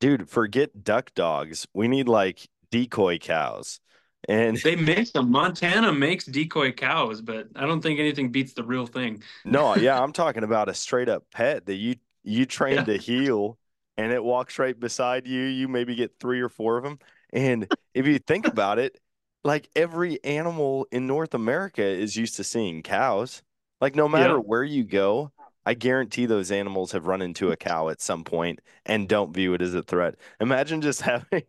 [0.00, 1.66] Dude, forget duck dogs.
[1.74, 3.80] We need like decoy cows.
[4.28, 5.30] And they make them.
[5.30, 9.22] Montana makes decoy cows, but I don't think anything beats the real thing.
[9.44, 12.84] no, yeah, I'm talking about a straight up pet that you you train Yeah.
[12.84, 13.56] to heel
[13.96, 15.42] and it walks right beside you.
[15.42, 16.98] You maybe get three or four of them.
[17.32, 18.98] And if you think about it,
[19.44, 23.42] like every animal in North America is used to seeing cows.
[23.80, 24.40] Like no matter Yeah.
[24.40, 25.30] where you go,
[25.66, 29.52] I guarantee those animals have run into a cow at some point and don't view
[29.54, 30.14] it as a threat.
[30.40, 31.42] Imagine just having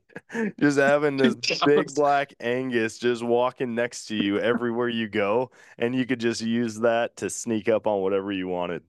[0.60, 5.96] just having this big black Angus just walking next to you everywhere you go, and
[5.96, 8.84] you could just use that to sneak up on whatever you wanted.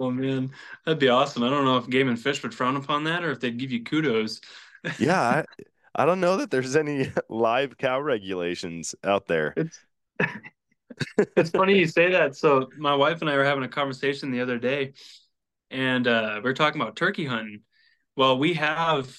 [0.00, 0.50] Oh man,
[0.84, 1.44] that'd be awesome.
[1.44, 3.70] I don't know if Game and Fish would frown upon that or if they'd give
[3.70, 4.40] you kudos.
[4.98, 5.44] Yeah, I,
[5.94, 9.54] I don't know that there's any live cow regulations out there.
[9.56, 9.78] It's
[11.36, 12.36] it's funny you say that.
[12.36, 14.92] So my wife and I were having a conversation the other day,
[15.70, 17.60] and uh, we are talking about turkey hunting.
[18.16, 19.14] Well, we have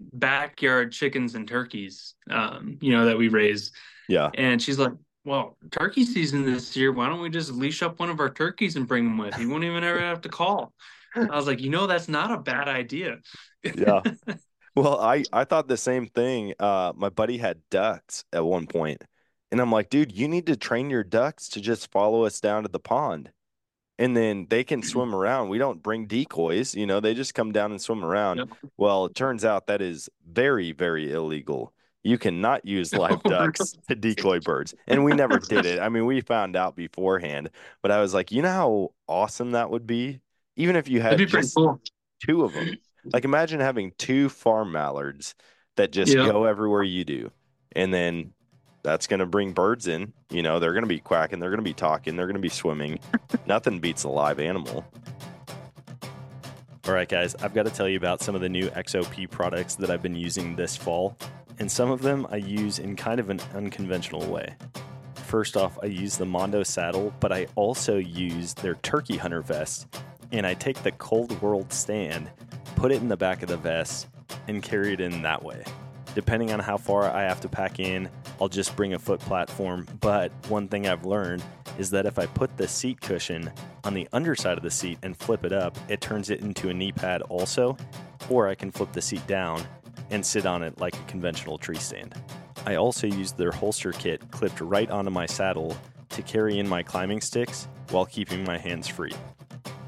[0.00, 3.72] backyard chickens and turkeys, um, you know, that we raise.
[4.08, 4.30] Yeah.
[4.34, 4.92] And she's like,
[5.24, 6.92] "Well, turkey season this year.
[6.92, 9.38] Why don't we just leash up one of our turkeys and bring them with?
[9.38, 10.72] You won't even ever have to call."
[11.14, 13.18] I was like, "You know, that's not a bad idea."
[13.62, 14.02] Yeah.
[14.76, 16.54] Well, I I thought the same thing.
[16.58, 19.02] Uh, my buddy had ducks at one point,
[19.50, 22.62] and I'm like, dude, you need to train your ducks to just follow us down
[22.62, 23.30] to the pond,
[23.98, 24.88] and then they can mm-hmm.
[24.88, 25.48] swim around.
[25.48, 28.38] We don't bring decoys, you know, they just come down and swim around.
[28.38, 28.48] Yep.
[28.76, 31.72] Well, it turns out that is very, very illegal.
[32.02, 35.80] You cannot use live ducks to decoy birds, and we never did it.
[35.80, 37.50] I mean, we found out beforehand,
[37.82, 40.20] but I was like, you know how awesome that would be,
[40.56, 41.80] even if you had That'd be pretty just cool.
[42.24, 42.76] two of them.
[43.12, 45.34] Like imagine having two farm mallards
[45.76, 46.26] that just Yeah.
[46.26, 47.30] go everywhere you do.
[47.72, 48.32] And then
[48.82, 50.12] that's going to bring birds in.
[50.30, 52.40] You know, they're going to be quacking, they're going to be talking, they're going to
[52.40, 52.98] be swimming.
[53.46, 54.84] Nothing beats a live animal.
[56.86, 59.74] All right, guys, I've got to tell you about some of the new XOP products
[59.76, 61.16] that I've been using this fall,
[61.58, 64.54] and some of them I use in kind of an unconventional way.
[65.14, 69.94] First off, I use the Mondo saddle, but I also use their turkey hunter vest,
[70.32, 72.30] and I take the Cold World stand,
[72.76, 74.08] put it in the back of the vest,
[74.48, 75.62] and carry it in that way.
[76.14, 78.08] Depending on how far I have to pack in,
[78.40, 79.86] I'll just bring a foot platform.
[80.00, 81.42] But one thing I've learned
[81.78, 83.50] is that if I put the seat cushion
[83.84, 86.74] on the underside of the seat and flip it up, it turns it into a
[86.74, 87.76] knee pad also,
[88.28, 89.62] or I can flip the seat down
[90.10, 92.14] and sit on it like a conventional tree stand.
[92.66, 95.76] I also use their holster kit clipped right onto my saddle
[96.10, 99.12] to carry in my climbing sticks while keeping my hands free.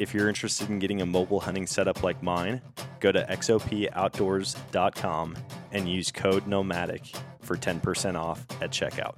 [0.03, 2.61] If you're interested in getting a mobile hunting setup like mine,
[2.99, 5.37] go to xopoutdoors.com
[5.71, 9.15] and use code nomadic for 10% off at checkout.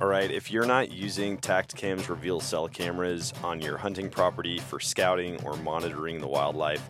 [0.00, 4.80] All right, if you're not using Tactacam's reveal cell cameras on your hunting property for
[4.80, 6.82] scouting or monitoring the wildlife,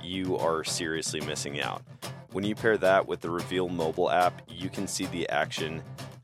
[0.00, 1.82] you are seriously missing out.
[2.30, 5.82] When you pair that with the Reveal mobile app, you can see the action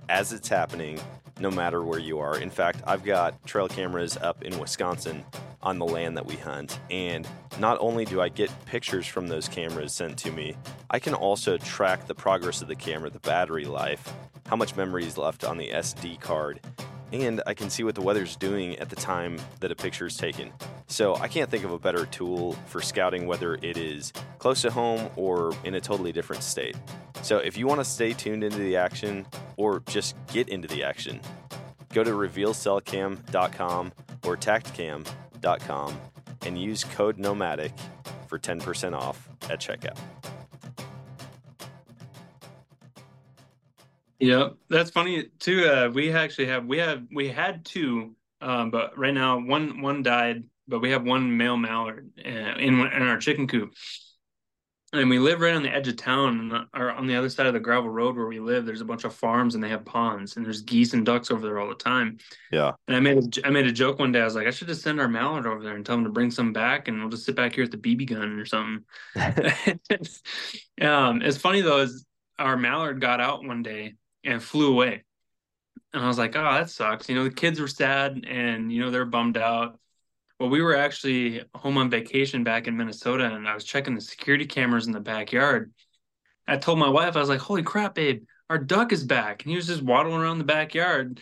[0.09, 1.01] as it's happening
[1.41, 2.39] no matter where you are.
[2.39, 5.25] In fact, I've got trail cameras up in Wisconsin
[5.63, 7.27] on the land that we hunt, and
[7.59, 10.57] not only do I get pictures from those cameras sent to me,
[10.91, 14.13] I can also track the progress of the camera, the battery life,
[14.47, 16.61] how much memory is left on the SD card,
[17.13, 20.17] and I can see what the weather's doing at the time that a picture is
[20.17, 20.53] taken.
[20.87, 24.71] So I can't think of a better tool for scouting whether it is close to
[24.71, 26.77] home or in a totally different state.
[27.23, 30.85] So if you want to stay tuned into the action or just get into the
[30.85, 31.21] action,
[31.93, 33.93] go to revealcellcam.com
[34.25, 36.01] or tactacam.com
[36.47, 37.73] and use code nomadic
[38.27, 39.99] for 10% off at checkout.
[44.21, 45.69] Yep, that's funny too.
[45.69, 50.03] Uh, we actually have we have we had two, um, but right now one one
[50.03, 53.75] died, but we have one male mallard uh, in in our chicken coop,
[54.93, 57.47] and we live right on the edge of town, and or on the other side
[57.47, 58.67] of the gravel road where we live.
[58.67, 61.43] There's a bunch of farms, and they have ponds, and there's geese and ducks over
[61.43, 62.19] there all the time.
[62.51, 64.21] Yeah, and I made a, I made a joke one day.
[64.21, 66.11] I was like, I should just send our mallard over there and tell them to
[66.11, 68.85] bring some back, and we'll just sit back here at the BB gun or something.
[70.81, 72.05] um, it's funny though is
[72.37, 73.95] our mallard got out one day
[74.29, 75.05] and flew away.
[75.93, 77.09] And I was like, oh, that sucks.
[77.09, 79.79] You know, the kids were sad and, you know, they're bummed out.
[80.39, 84.01] Well, we were actually home on vacation back in Minnesota and I was checking the
[84.01, 85.73] security cameras in the backyard.
[86.47, 89.43] I told my wife, I was like, holy crap, babe, our duck is back.
[89.43, 91.21] And he was just waddling around the backyard.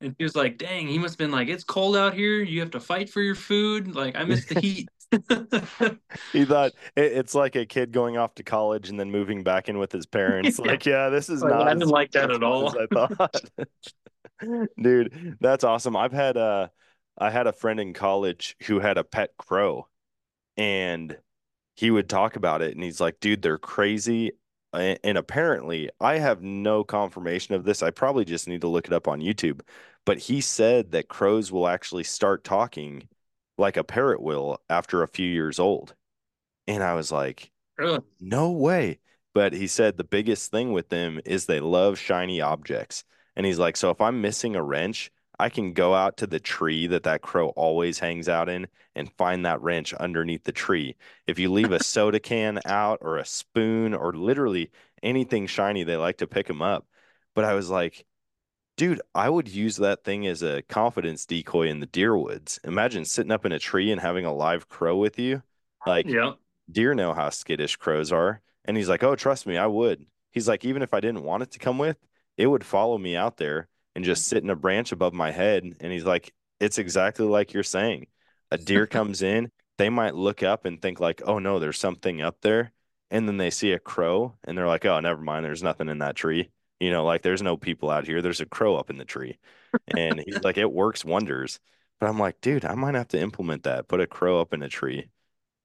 [0.00, 2.42] And she was like, dang, he must have been like, it's cold out here.
[2.42, 3.94] You have to fight for your food.
[3.94, 4.88] Like, I miss the heat.
[6.32, 9.68] he thought it, it's like a kid going off to college and then moving back
[9.68, 10.58] in with his parents.
[10.64, 10.70] yeah.
[10.70, 11.68] Like, yeah, this is like, not.
[11.68, 12.76] I didn't like that at all.
[12.78, 13.40] I thought,
[14.82, 15.96] dude, that's awesome.
[15.96, 16.68] I've had uh,
[17.18, 19.88] I had a friend in college who had a pet crow,
[20.56, 21.16] and
[21.76, 24.32] he would talk about it, and he's like, dude, they're crazy.
[24.72, 27.80] And apparently, I have no confirmation of this.
[27.80, 29.60] I probably just need to look it up on YouTube.
[30.04, 33.08] But he said that crows will actually start talking
[33.58, 35.94] like a parrot will after a few years old.
[36.66, 38.00] And I was like, really?
[38.20, 39.00] no way.
[39.34, 43.04] But he said the biggest thing with them is they love shiny objects.
[43.36, 46.38] And he's like, so if I'm missing a wrench, I can go out to the
[46.38, 50.96] tree that that crow always hangs out in and find that wrench underneath the tree.
[51.26, 54.70] If you leave a soda can out or a spoon or literally
[55.02, 56.86] anything shiny, they like to pick them up.
[57.34, 58.06] But I was like,
[58.76, 62.58] Dude, I would use that thing as a confidence decoy in the deer woods.
[62.64, 65.42] Imagine sitting up in a tree and having a live crow with you.
[65.86, 66.32] Like, yeah.
[66.70, 68.40] deer know how skittish crows are.
[68.64, 70.06] And he's like, Oh, trust me, I would.
[70.32, 71.98] He's like, Even if I didn't want it to come with,
[72.36, 75.64] it would follow me out there and just sit in a branch above my head.
[75.80, 78.08] And he's like, It's exactly like you're saying.
[78.50, 82.20] A deer comes in, they might look up and think, like, Oh, no, there's something
[82.22, 82.72] up there.
[83.10, 85.44] And then they see a crow and they're like, Oh, never mind.
[85.44, 86.50] There's nothing in that tree.
[86.80, 88.20] You know, like there's no people out here.
[88.20, 89.38] There's a crow up in the tree.
[89.96, 91.60] And he's like, it works wonders.
[92.00, 93.88] But I'm like, dude, I might have to implement that.
[93.88, 95.08] Put a crow up in a tree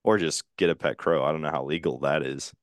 [0.04, 1.24] or just get a pet crow.
[1.24, 2.54] I don't know how legal that is.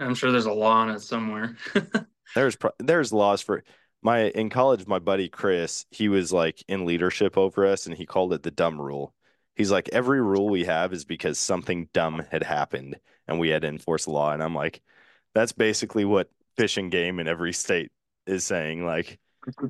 [0.00, 1.56] I'm sure there's a law on it somewhere.
[2.34, 3.64] there's there's laws for
[4.02, 8.06] my in college my buddy Chris, he was like in leadership over us and he
[8.06, 9.14] called it the dumb rule.
[9.56, 13.62] He's like every rule we have is because something dumb had happened and we had
[13.62, 14.82] to enforce law and I'm like
[15.34, 17.90] that's basically what fishing game in every state
[18.26, 18.84] is saying.
[18.84, 19.18] Like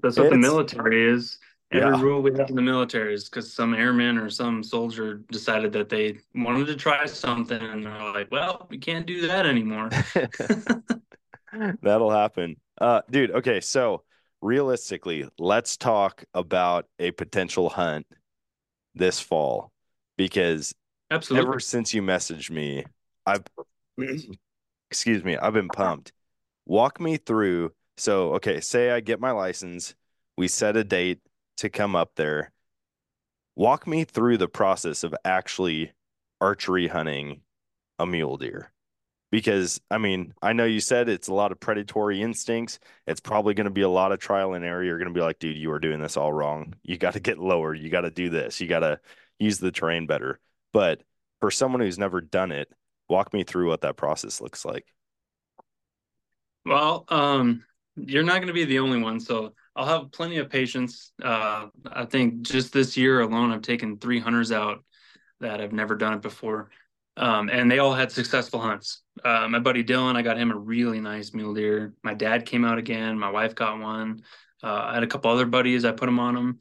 [0.03, 1.39] that's what the military is.
[1.71, 2.03] Every yeah.
[2.03, 5.91] rule we have in the military is because some airman or some soldier decided that
[5.91, 9.91] they wanted to try something, and they're like, "Well, we can't do that anymore."
[11.83, 13.33] That'll happen, uh, dude.
[13.33, 14.03] Okay, so
[14.41, 18.07] realistically, let's talk about a potential hunt
[18.95, 19.71] this fall
[20.17, 20.75] because
[21.11, 22.87] absolutely ever since you messaged me,
[23.27, 23.45] I've
[24.91, 26.13] excuse me, I've been pumped
[26.69, 27.73] walk me through.
[27.97, 29.97] So, okay, say I get my license,
[30.37, 31.19] we set a date
[31.57, 32.53] to come up there.
[33.57, 35.91] Walk me through the process of actually
[36.41, 37.41] archery hunting
[37.99, 38.71] a mule deer.
[39.33, 42.79] Because, I mean, I know you said it's a lot of predatory instincts.
[43.07, 44.83] It's probably going to be a lot of trial and error.
[44.83, 46.75] You're going to be like, dude, you are doing this all wrong.
[46.83, 47.75] You got to get lower.
[47.75, 48.61] You got to do this.
[48.61, 49.01] You got to
[49.39, 50.39] use the terrain better.
[50.73, 51.03] But
[51.41, 52.73] for someone who's never done it,
[53.09, 54.87] walk me through what that process looks like.
[56.69, 57.65] Well, um,
[57.97, 59.21] you're not going to be the only one.
[59.21, 61.13] So I'll have plenty of patience.
[61.23, 64.85] Uh, I think just this year alone, I've taken three hunters out
[65.41, 66.69] that have never done it before.
[67.17, 69.01] Um, and they all had successful hunts.
[69.25, 71.95] Uh, my buddy Dylan, I got him a really nice mule deer.
[72.03, 73.19] My dad came out again.
[73.19, 74.23] My wife got one.
[74.63, 75.87] Uh, I had a couple other buddies.
[75.87, 76.59] I put them on them.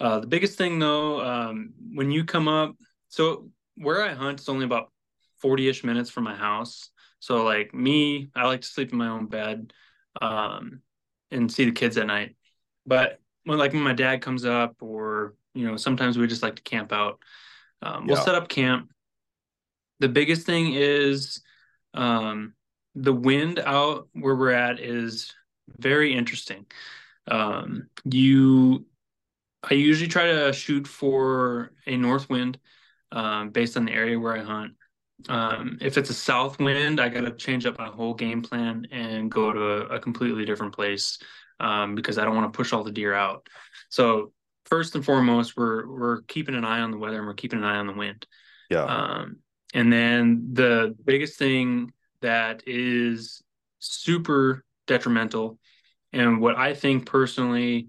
[0.00, 2.74] Uh, the biggest thing though, um, when you come up,
[3.10, 4.90] so where I hunt is only about
[5.38, 6.90] 40 ish minutes from my house.
[7.20, 9.72] So like me, I like to sleep in my own bed
[10.20, 10.80] um,
[11.30, 12.36] and see the kids at night.
[12.86, 16.56] But when like when my dad comes up, or you know, sometimes we just like
[16.56, 17.20] to camp out.
[17.82, 18.24] Um, we'll yeah.
[18.24, 18.90] set up camp.
[20.00, 21.42] The biggest thing is
[21.94, 22.54] um,
[22.94, 25.32] the wind out where we're at is
[25.78, 26.66] very interesting.
[27.30, 28.86] Um, you,
[29.62, 32.58] I usually try to shoot for a north wind,
[33.12, 34.74] um, based on the area where I hunt.
[35.28, 38.86] Um, if it's a south wind, I got to change up my whole game plan
[38.90, 41.18] and go to a, a completely different place
[41.58, 43.46] um, because I don't want to push all the deer out.
[43.88, 44.32] So
[44.64, 47.64] first and foremost, we're we're keeping an eye on the weather and we're keeping an
[47.64, 48.26] eye on the wind.
[48.70, 48.84] Yeah.
[48.84, 49.36] Um,
[49.74, 51.92] and then the biggest thing
[52.22, 53.42] that is
[53.78, 55.58] super detrimental,
[56.12, 57.88] and what I think personally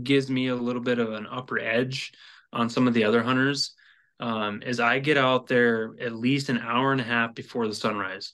[0.00, 2.12] gives me a little bit of an upper edge
[2.52, 3.74] on some of the other hunters,
[4.20, 7.74] um, is I get out there at least an hour and a half before the
[7.74, 8.32] sunrise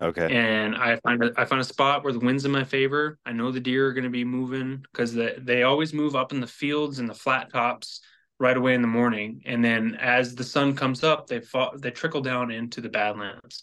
[0.00, 0.28] okay.
[0.34, 3.18] and I find a, I find a spot where the wind's in my favor.
[3.26, 6.32] I know the deer are going to be moving because they, they always move up
[6.32, 8.00] in the fields and the flat tops
[8.40, 11.90] right away in the morning, and then as the sun comes up, they fall they
[11.90, 13.62] trickle down into the badlands.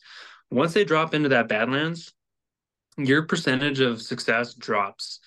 [0.50, 2.14] Once they drop into that badlands,
[2.98, 5.20] your percentage of success drops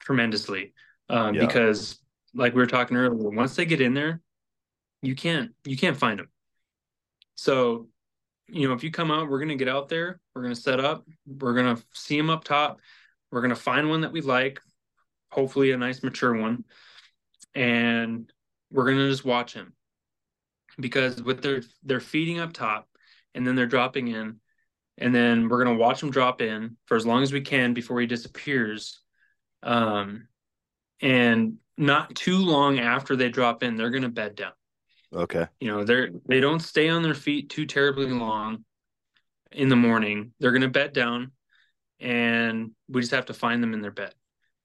[0.00, 0.74] tremendously
[1.08, 1.46] um, Yeah.
[1.46, 1.98] because,
[2.34, 4.20] like we were talking earlier, once they get in there,
[5.06, 6.28] you can't you can't find them.
[7.36, 7.88] So
[8.48, 11.04] you know, if you come out, we're to get out there, we're to set up,
[11.26, 12.80] we're to see them up top,
[13.30, 14.60] we're to find one that we like,
[15.30, 16.64] hopefully a nice mature one,
[17.54, 18.32] and
[18.70, 19.72] we're to just watch him.
[20.78, 22.88] Because with their they're feeding up top
[23.34, 24.40] and then they're dropping in
[24.98, 27.98] and then we're to watch him drop in for as long as we can before
[27.98, 29.00] he disappears.
[29.62, 30.28] Um
[31.00, 34.52] and not too long after they drop in, they're going to bed down
[35.12, 35.46] Okay.
[35.60, 38.64] you know they're they don't stay on their feet too terribly long
[39.52, 40.32] in the morning.
[40.38, 41.32] They're going to bed down
[42.00, 44.14] and we just have to find them in their bed.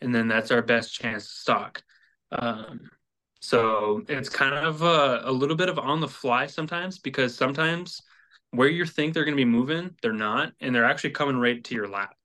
[0.01, 1.83] And then that's our best chance to stalk
[2.31, 2.89] um,
[3.41, 8.01] so it's kind of a, a little bit of on the fly sometimes because sometimes
[8.51, 11.63] where you think they're going to be moving they're not and they're actually coming right
[11.63, 12.15] to your lap.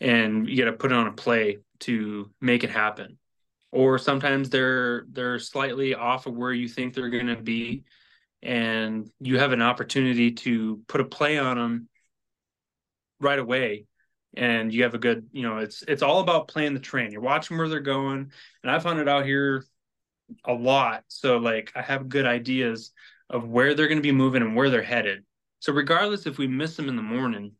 [0.00, 3.18] And you got to put it on a play to make it happen
[3.72, 7.84] or sometimes they're they're slightly off of where you think they're going to be
[8.42, 11.88] and you have an opportunity to put a play on them
[13.20, 13.86] right away
[14.36, 17.10] and you have a good you know it's it's all about playing the train.
[17.10, 18.30] You're watching where they're going
[18.62, 19.64] and i've hunted out here
[20.44, 21.04] a lot.
[21.08, 22.92] So like i have good ideas
[23.28, 25.24] of where they're going to be moving and where they're headed.
[25.60, 27.52] So regardless if we miss them in the morning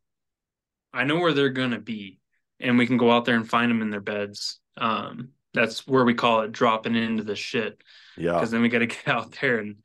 [0.93, 2.19] i know where they're going to be
[2.59, 4.59] and we can go out there and find them in their beds.
[4.77, 7.81] Um that's where we call it dropping into the shit
[8.17, 8.33] Yeah.
[8.33, 9.77] because then we got to get out there and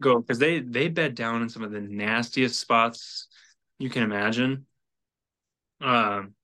[0.00, 3.28] go because they they bed down in some of the nastiest spots
[3.78, 4.66] you can imagine
[5.80, 6.34] um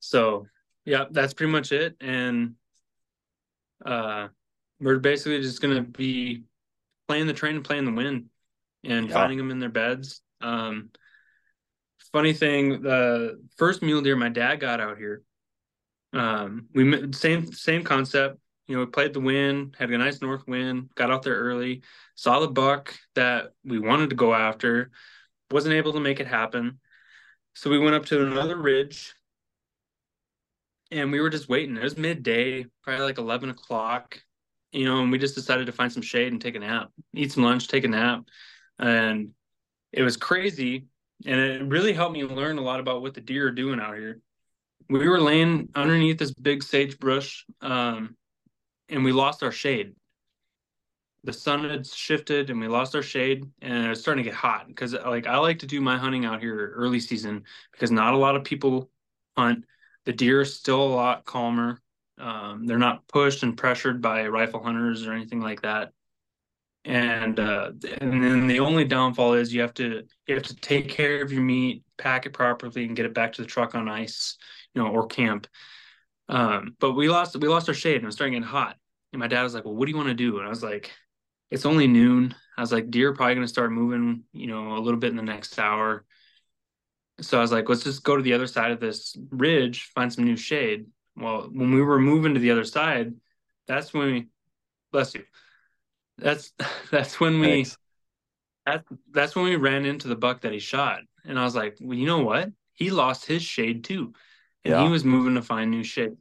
[0.00, 0.46] so
[0.84, 2.54] yeah that's pretty much it and
[3.84, 4.28] uh
[4.80, 6.44] we're basically just gonna be
[7.08, 8.26] playing the train and playing the wind
[8.84, 9.14] and Yeah.
[9.14, 10.90] finding them in their beds um
[12.12, 15.22] funny thing the first mule deer my dad got out here
[16.14, 20.46] um we same same concept you know we played the wind had a nice north
[20.46, 21.82] wind got out there early
[22.14, 24.90] saw the buck that we wanted to go after
[25.50, 26.80] wasn't able to make it happen.
[27.54, 29.14] So we went up to another ridge
[30.90, 31.76] and we were just waiting.
[31.76, 34.20] It was midday probably like 11 o'clock
[34.72, 37.30] you know and we just decided to find some shade and take a nap eat
[37.30, 38.24] some lunch take a nap.
[38.78, 39.30] And
[39.92, 40.86] it was crazy
[41.24, 43.96] and it really helped me learn a lot about what the deer are doing out
[43.96, 44.20] here
[44.88, 48.16] we were laying underneath this big sagebrush um,
[48.88, 49.94] and we lost our shade.
[51.24, 54.36] The sun had shifted and we lost our shade and it was starting to get
[54.36, 58.12] hot because like i like to do my hunting out here early season because not
[58.12, 58.90] a lot of people
[59.36, 59.64] hunt.
[60.04, 61.80] The deer are still a lot calmer.
[62.18, 65.92] Um, they're not pushed and pressured by rifle hunters or anything like that.
[66.84, 67.72] And uh,
[68.02, 71.32] and then the only downfall is you have to you have to take care of
[71.32, 74.36] your meat pack it properly and get it back to the truck on ice
[74.74, 75.46] you know or camp
[76.28, 78.76] um, but we lost we lost our shade and it was starting to get hot
[79.12, 80.62] and my dad was like well what do you want to do and i was
[80.62, 80.90] like
[81.54, 82.34] it's only noon.
[82.56, 85.16] I was like, deer probably going to start moving, you know, a little bit in
[85.16, 86.04] the next hour.
[87.20, 90.12] So I was like, let's just go to the other side of this ridge, find
[90.12, 90.86] some new shade.
[91.16, 93.14] Well, when we were moving to the other side,
[93.68, 94.26] that's when we,
[94.90, 95.22] bless you.
[96.18, 96.52] That's
[96.90, 97.78] that's when we Thanks.
[98.66, 101.00] that, that's when we ran into the buck that he shot.
[101.24, 102.50] And I was like, well, you know what?
[102.72, 104.12] He lost his shade too.
[104.64, 104.82] And Yeah.
[104.84, 106.16] he was moving to find new shade.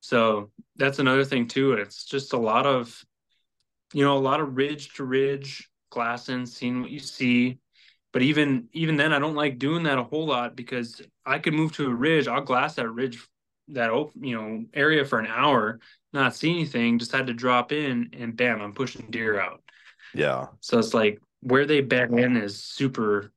[0.00, 1.74] So that's another thing too.
[1.74, 3.04] It's just a lot of,
[3.92, 7.58] you know, a lot of ridge to ridge glassing, seeing what you see.
[8.12, 11.54] But even even then, I don't like doing that a whole lot because I could
[11.54, 12.26] move to a ridge.
[12.26, 13.24] I'll glass that ridge,
[13.68, 15.78] that op- you know area for an hour,
[16.12, 16.98] not see anything.
[16.98, 19.62] Just had to drop in, and bam, I'm pushing deer out.
[20.12, 20.48] Yeah.
[20.60, 23.32] So it's like where they back in is super.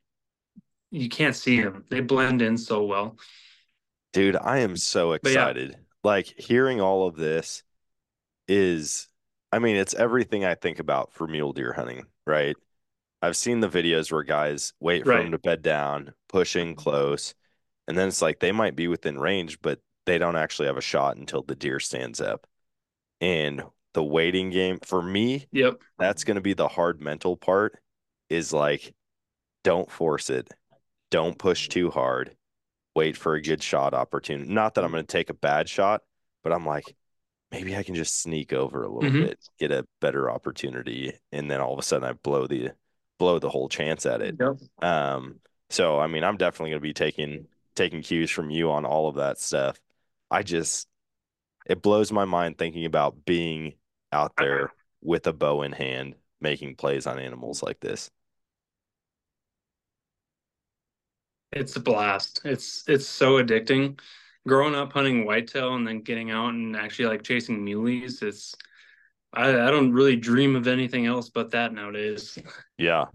[0.89, 3.17] You can't see them; they blend in so well.
[4.13, 5.39] Dude, I am so But yeah.
[5.39, 5.77] excited.
[6.03, 7.63] like hearing all of this
[8.47, 9.07] is,
[9.51, 12.57] I mean, it's everything I think about for mule deer hunting, right?
[13.21, 15.23] I've seen the videos where guys wait for Right.
[15.23, 17.35] them to bed down, pushing close,
[17.87, 20.81] and then it's like they might be within range, but they don't actually have a
[20.81, 22.47] shot until the deer stands up.
[23.21, 25.81] And the waiting game for me, Yep.
[25.99, 27.79] that's going to be the hard mental part
[28.29, 28.93] is like
[29.63, 30.49] don't force it.
[31.11, 32.35] Don't push too hard.
[32.95, 34.51] Wait for a good shot opportunity.
[34.51, 36.01] Not that I'm going to take a bad shot,
[36.43, 36.95] but I'm like
[37.51, 39.19] maybe I can just sneak over a little Mhm.
[39.19, 42.71] bit, get a better opportunity, and then all of a sudden I blow the
[43.19, 44.37] blow the whole chance at it.
[44.39, 44.57] Yep.
[44.81, 45.39] Um,
[45.69, 49.07] so I mean, I'm definitely going to be taking taking cues from you on all
[49.09, 49.79] of that stuff.
[50.31, 50.87] I just
[51.67, 53.73] it blows my mind thinking about being
[54.11, 58.09] out there with a bow in hand, making plays on animals like this.
[61.55, 62.41] It's a blast.
[62.45, 63.99] It's it's so addicting.
[64.47, 68.55] Growing up hunting whitetail and then getting out and actually like chasing muleys, it's
[69.31, 72.37] I, I don't really dream of anything else but that nowadays.
[72.77, 73.05] Yeah.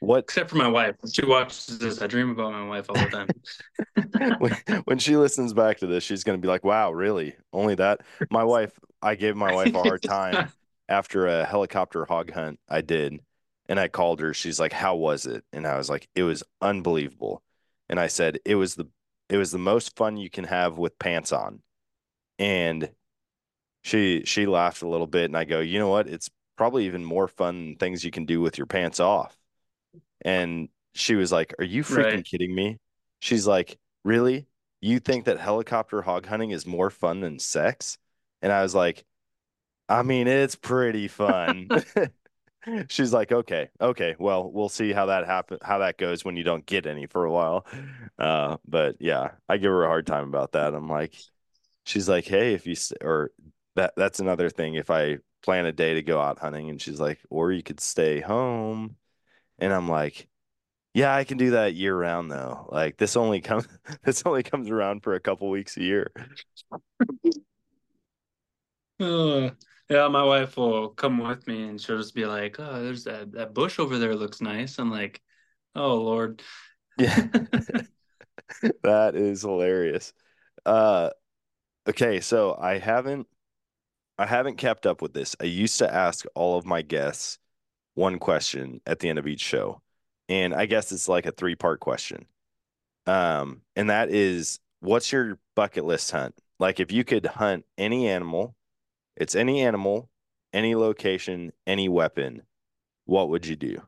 [0.00, 0.96] What Except for my wife.
[1.12, 2.00] She watches this.
[2.00, 4.38] I dream about my wife all the time.
[4.38, 7.34] when, when she listens back to this, she's going to be like, "Wow, really?
[7.52, 8.00] Only that?"
[8.30, 8.72] My wife,
[9.02, 10.52] I gave my wife a hard time
[10.88, 13.20] after a helicopter hog hunt I did,
[13.68, 14.32] and I called her.
[14.32, 17.42] She's like, "How was it?" And I was like, "It was unbelievable."
[17.90, 18.88] And I said, "It was the
[19.30, 21.62] it was the most fun you can have with pants on."
[22.38, 22.90] And
[23.82, 26.08] she she laughed a little bit, and I go, "You know what?
[26.08, 29.36] It's probably even more fun than things you can do with your pants off."
[30.22, 32.26] And she was like, "Are you freaking Right.
[32.26, 32.78] kidding me?"
[33.20, 34.46] She's like, "Really?
[34.80, 37.98] You think that helicopter hog hunting is more fun than sex?"
[38.42, 39.04] And I was like,
[39.88, 41.72] "I mean, it's pretty fun."
[42.88, 44.16] She's like, "Okay, okay.
[44.18, 47.24] Well, we'll see how that happen how that goes when you don't get any for
[47.24, 47.66] a while."
[48.18, 50.74] Uh, but yeah, I give her a hard time about that.
[50.74, 51.14] I'm like,
[51.86, 53.30] she's like, "Hey, if you or
[53.76, 57.00] that that's another thing if I plan a day to go out hunting and she's
[57.00, 58.96] like, "Or you could stay home."
[59.60, 60.28] And I'm like,
[60.94, 62.68] yeah, I can do that year round though.
[62.72, 63.68] Like this only comes
[64.04, 66.12] this only comes around for a couple weeks a year.
[69.00, 69.50] Uh,
[69.90, 73.32] yeah, my wife will come with me and she'll just be like, "Oh, there's that
[73.32, 75.20] that bush over there looks nice." I'm like,
[75.74, 76.42] "Oh Lord."
[76.98, 77.26] Yeah.
[78.82, 80.12] That is hilarious.
[80.66, 81.10] Uh
[81.88, 83.26] okay, so I haven't
[84.18, 85.36] I haven't kept up with this.
[85.40, 87.38] I used to ask all of my guests
[87.94, 89.82] one question at the end of each show.
[90.28, 92.26] And I guess it's like a three-part question.
[93.06, 96.34] Um, and that is what's your bucket list hunt?
[96.58, 98.56] Like if you could hunt any animal,
[99.20, 100.10] it's any animal,
[100.52, 102.42] any location, any weapon,
[103.06, 103.82] what would you do?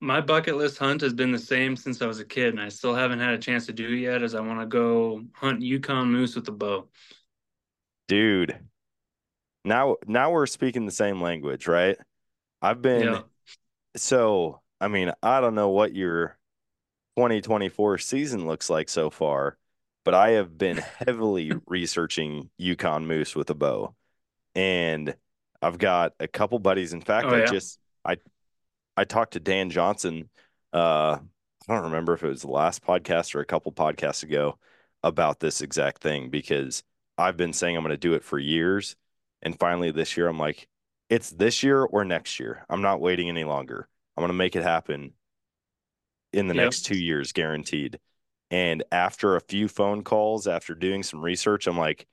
[0.00, 2.68] My bucket list hunt has been the same since I was a kid, and I
[2.68, 4.22] still haven't had a chance to do it yet.
[4.22, 6.88] As I want to go hunt Yukon moose with a bow.
[8.08, 8.58] Dude,
[9.64, 11.96] now now we're speaking the same language, right?
[12.62, 13.22] I've been Yeah.
[13.96, 16.38] so I mean, I don't know what your
[17.16, 19.58] 2024 season looks like so far,
[20.04, 23.94] but I have been heavily researching Yukon moose with a bow.
[24.54, 25.16] And
[25.62, 26.92] I've got a couple buddies.
[26.94, 27.52] In fact, Oh, I yeah?
[27.52, 28.18] just I
[28.96, 30.30] I talked to Dan Johnson
[30.72, 31.18] uh
[31.68, 34.58] I don't remember if it was the last podcast or a couple podcasts ago
[35.02, 36.82] about this exact thing because
[37.18, 38.96] I've been saying I'm going to do it for years
[39.42, 40.68] and finally this year I'm like
[41.10, 42.64] it's this year or next year.
[42.70, 43.88] I'm not waiting any longer.
[44.16, 45.14] I'm going to make it happen
[46.32, 46.74] in the Yep.
[46.74, 47.98] next 2 years guaranteed.
[48.54, 52.06] And after a few phone calls, after doing some research, I'm like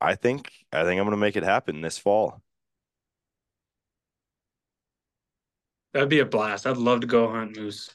[0.00, 2.40] I think I think I'm going to make it happen this fall.
[5.92, 6.64] That'd be a blast.
[6.64, 7.92] I'd love to go hunt moose.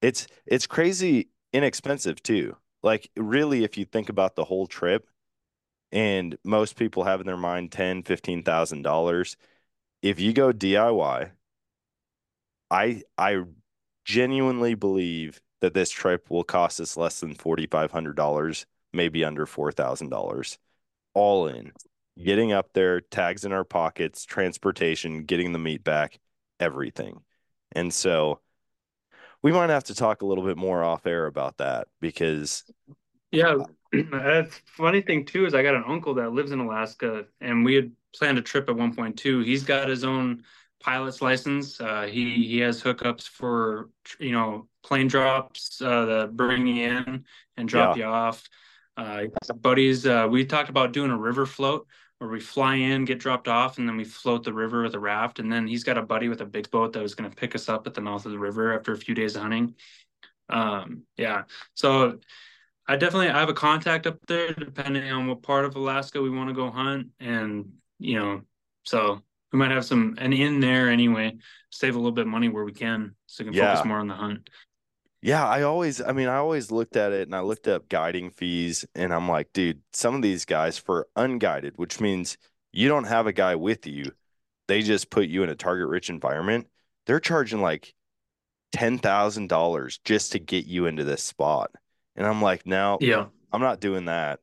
[0.00, 2.56] It's it's crazy inexpensive too.
[2.82, 5.06] Like really if you think about the whole trip
[5.92, 9.36] and most people have in their mind ten, fifteen thousand dollars.
[10.02, 11.30] If you go DIY,
[12.72, 13.44] I I
[14.04, 19.24] genuinely believe that this trip will cost us less than forty five hundred dollars, maybe
[19.24, 20.58] under four thousand dollars,
[21.14, 21.72] all in.
[22.22, 26.20] Getting up there, tags in our pockets, transportation, getting the meat back,
[26.60, 27.22] everything.
[27.72, 28.40] And so
[29.42, 32.64] we might have to talk a little bit more off air about that because
[33.30, 33.56] Yeah,
[33.92, 37.74] that's funny thing too is I got an uncle that lives in Alaska, and we
[37.74, 39.40] had planned a trip at one point too.
[39.40, 40.44] He's got his own
[40.80, 41.80] pilot's license.
[41.80, 47.24] Uh, he he has hookups for you know plane drops uh, that bring you in
[47.56, 48.48] and drop you off.
[48.96, 49.24] Uh,
[49.60, 51.86] buddies, uh, we talked about doing a river float
[52.18, 54.98] where we fly in, get dropped off, and then we float the river with a
[54.98, 55.38] raft.
[55.38, 57.54] And then he's got a buddy with a big boat that was going to pick
[57.54, 59.74] us up at the mouth of the river after a few days of hunting.
[60.48, 62.18] Um, yeah, so
[62.86, 66.30] I definitely I have a contact up there depending on what part of Alaska we
[66.30, 68.42] want to go hunt and you know
[68.82, 69.22] so
[69.52, 71.36] we might have some an in there anyway
[71.70, 73.70] save a little bit of money where we can so we can Yeah.
[73.70, 74.50] focus more on the hunt.
[75.22, 78.30] Yeah, I always, I mean, I always looked at it and I looked up guiding
[78.30, 82.36] fees and I'm like, dude, some of these guys for unguided, which means
[82.72, 84.12] you don't have a guy with you,
[84.66, 86.66] they just put you in a target rich environment.
[87.06, 87.94] They're charging like
[88.72, 91.70] $10,000 just to get you into this spot.
[92.16, 93.26] And I'm like, no, Yeah.
[93.52, 94.40] I'm not doing that.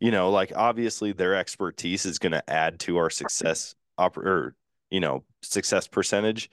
[0.00, 4.54] You know, like obviously their expertise is going to add to our success op or,
[4.90, 6.50] you know, success percentage.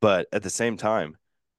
[0.00, 1.16] But at the same time,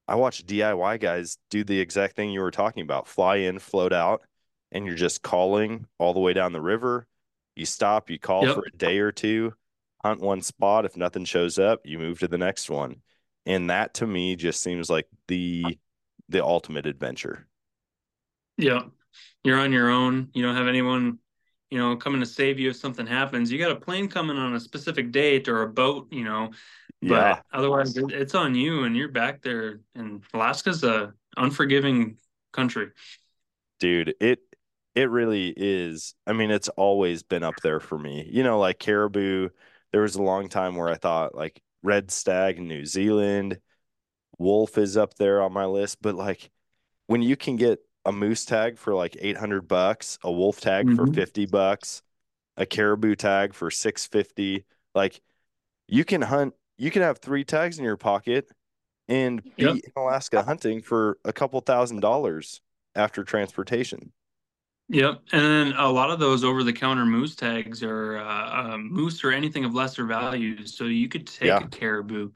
[0.07, 3.93] I watch DIY guys do the exact thing you were talking about fly in, float
[3.93, 4.21] out,
[4.71, 7.07] and you're just calling all the way down the river.
[7.55, 8.55] You stop, you call Yep.
[8.55, 9.53] for a day or two,
[10.03, 10.85] hunt one spot.
[10.85, 13.01] If nothing shows up, you move to the next one.
[13.45, 15.77] And that to me just seems like the
[16.29, 17.47] the ultimate adventure.
[18.57, 18.83] Yeah.
[19.43, 20.29] You're on your own.
[20.33, 21.19] You don't have anyone,
[21.73, 23.51] you know, coming to save you if something happens.
[23.51, 26.51] You got a plane coming on a specific date or a boat, you know,
[27.01, 27.41] Yeah.
[27.41, 29.79] but otherwise it's on you and you're back there.
[29.95, 32.17] And Alaska's a unforgiving
[32.51, 32.91] country.
[33.79, 34.39] dude it
[34.95, 38.79] it really is i mean it's always been up there for me you know like
[38.79, 39.49] caribou
[39.91, 43.59] there was a long time where i thought like red stag in new zealand
[44.37, 46.51] wolf is up there on my list but like
[47.07, 51.05] when you can get a moose tag for like 800 bucks a wolf tag for
[51.05, 51.07] Mhm.
[51.07, 52.01] 50 bucks
[52.57, 55.21] a caribou tag for 650 like
[55.87, 58.49] you can hunt you can have three tags in your pocket
[59.09, 59.81] and be Yep.
[59.85, 62.61] in alaska hunting for a couple thousand dollars
[62.95, 64.13] after transportation
[64.89, 65.23] Yep.
[65.31, 69.23] And then a lot of those over the counter moose tags are uh, um, moose
[69.23, 70.65] or anything of lesser value.
[70.67, 71.61] So you could take Yeah.
[71.61, 72.31] a caribou.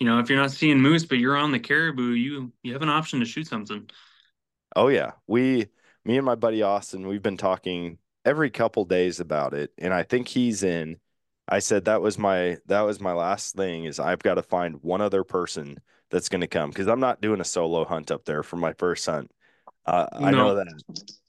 [0.00, 2.82] You know, if you're not seeing moose, but you're on the caribou, you you have
[2.82, 3.88] an option to shoot something.
[4.76, 5.12] Oh yeah.
[5.28, 5.68] We
[6.04, 10.04] me and my buddy Austin, we've been talking every couple days about it and I
[10.04, 10.98] think he's in.
[11.48, 14.82] I said that was my that was my last thing is I've got to find
[14.82, 15.78] one other person
[16.10, 18.74] that's going to come because I'm not doing a solo hunt up there for my
[18.74, 19.32] first hunt.
[19.86, 20.66] Uh, I know that.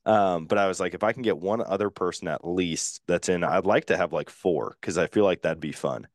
[0.05, 3.29] Um, but I was like if I can get one other person at least that's
[3.29, 6.07] in, I'd like to have like four because I feel like that'd be fun.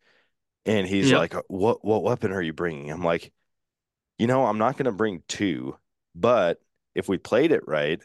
[0.67, 1.13] And he's Yep.
[1.13, 3.33] like, "What what weapon are you bringing?" I'm like,
[4.19, 5.77] "You know, I'm not going to bring two,
[6.15, 6.61] but
[6.95, 8.01] if we played it right,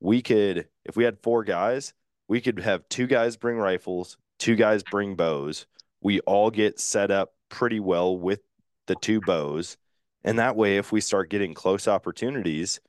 [0.00, 1.94] we could, if we had four guys,
[2.28, 5.66] we could have two guys bring rifles, two guys bring bows.
[6.00, 8.40] We all get set up pretty well with
[8.86, 9.76] the two bows.
[10.24, 12.80] And that way, if we start getting close opportunities,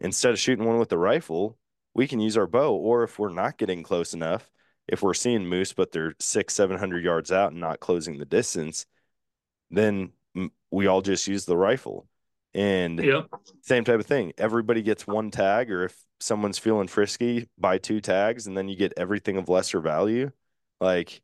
[0.00, 1.58] instead of shooting one with the rifle,
[1.94, 2.74] we can use our bow.
[2.74, 4.50] Or if we're not getting close enough,
[4.88, 8.86] if we're seeing moose, but they're six, 700 yards out and not closing the distance,
[9.70, 10.12] then
[10.70, 12.06] we all just use the rifle.
[12.54, 13.26] And Yep.
[13.62, 14.32] same type of thing.
[14.38, 18.76] Everybody gets one tag, or if someone's feeling frisky, buy two tags, and then you
[18.76, 20.30] get everything of lesser value.
[20.80, 21.22] Like,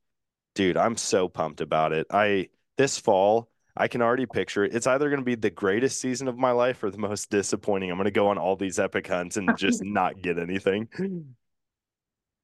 [0.54, 2.06] dude, I'm so pumped about it.
[2.10, 4.74] I this fall, I can already picture it.
[4.74, 7.90] It's either going to be the greatest season of my life or the most disappointing.
[7.90, 10.88] I'm going to go on all these epic hunts and just not get anything.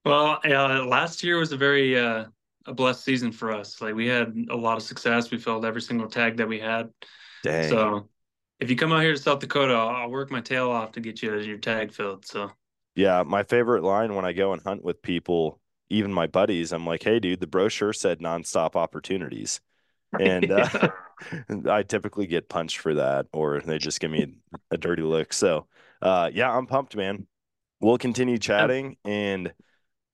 [0.04, 2.26] Well, uh, last year was a very uh,
[2.66, 3.80] a blessed season for us.
[3.80, 5.30] Like we had a lot of success.
[5.30, 6.90] We filled every single tag that we had.
[7.42, 7.70] Dang.
[7.70, 8.08] So
[8.60, 11.00] if you come out here to South Dakota, I'll, I'll work my tail off to
[11.00, 12.26] get you your tag filled.
[12.26, 12.50] So
[12.94, 16.86] Yeah, my favorite line when I go and hunt with people, even my buddies, I'm
[16.86, 19.60] like, "Hey, dude, the brochure said nonstop opportunities,"
[20.18, 20.68] and uh,
[21.70, 24.36] I typically get punched for that, or they just give me
[24.70, 25.32] a dirty look.
[25.32, 25.68] So,
[26.02, 27.26] uh, yeah, I'm pumped, man.
[27.80, 29.54] We'll continue chatting and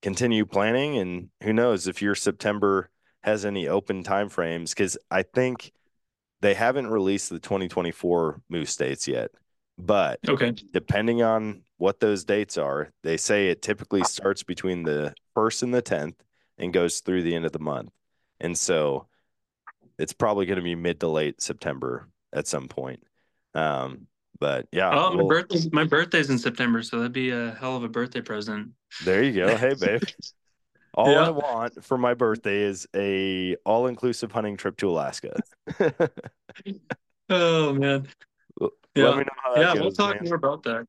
[0.02, 2.90] continue planning, and who knows if your September
[3.22, 4.74] has any open time frames?
[4.74, 5.72] Because I think
[6.42, 9.30] they haven't released the 2024 moose dates yet,
[9.78, 15.14] but okay, depending on what those dates are, they say it typically starts between the
[15.34, 16.16] first and the 10th
[16.58, 17.90] and goes through the end of the month.
[18.40, 19.06] And so
[19.98, 23.02] it's probably going to be mid to late September at some point.
[23.54, 27.52] Um, but yeah, oh, my we'll- birthday my birthday's in September, so that'd be a
[27.60, 28.70] hell of a birthday present.
[29.04, 29.56] there you go.
[29.56, 30.02] Hey, babe.
[30.94, 31.26] All Yeah.
[31.26, 35.42] I want for my birthday is a all-inclusive hunting trip to Alaska.
[37.28, 38.06] Oh man,
[38.94, 39.16] Yeah.
[39.16, 40.24] me know how that yeah, goes, we'll talk man.
[40.28, 40.86] more about that.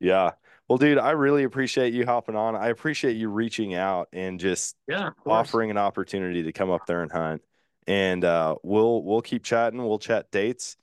[0.00, 0.32] Yeah.
[0.68, 2.56] Well, dude, I really appreciate you hopping on.
[2.56, 6.86] I appreciate you reaching out and just Yeah, of offering an opportunity to come up
[6.86, 7.42] there and hunt.
[7.86, 9.78] And uh, we'll we'll keep chatting.
[9.84, 10.76] We'll chat dates,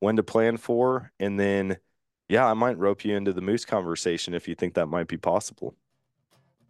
[0.00, 1.78] when to plan for, and then
[2.28, 5.16] yeah, I might rope you into the moose conversation if you think that might be
[5.16, 5.74] possible.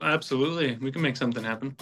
[0.02, 1.76] Absolutely, we can make something happen.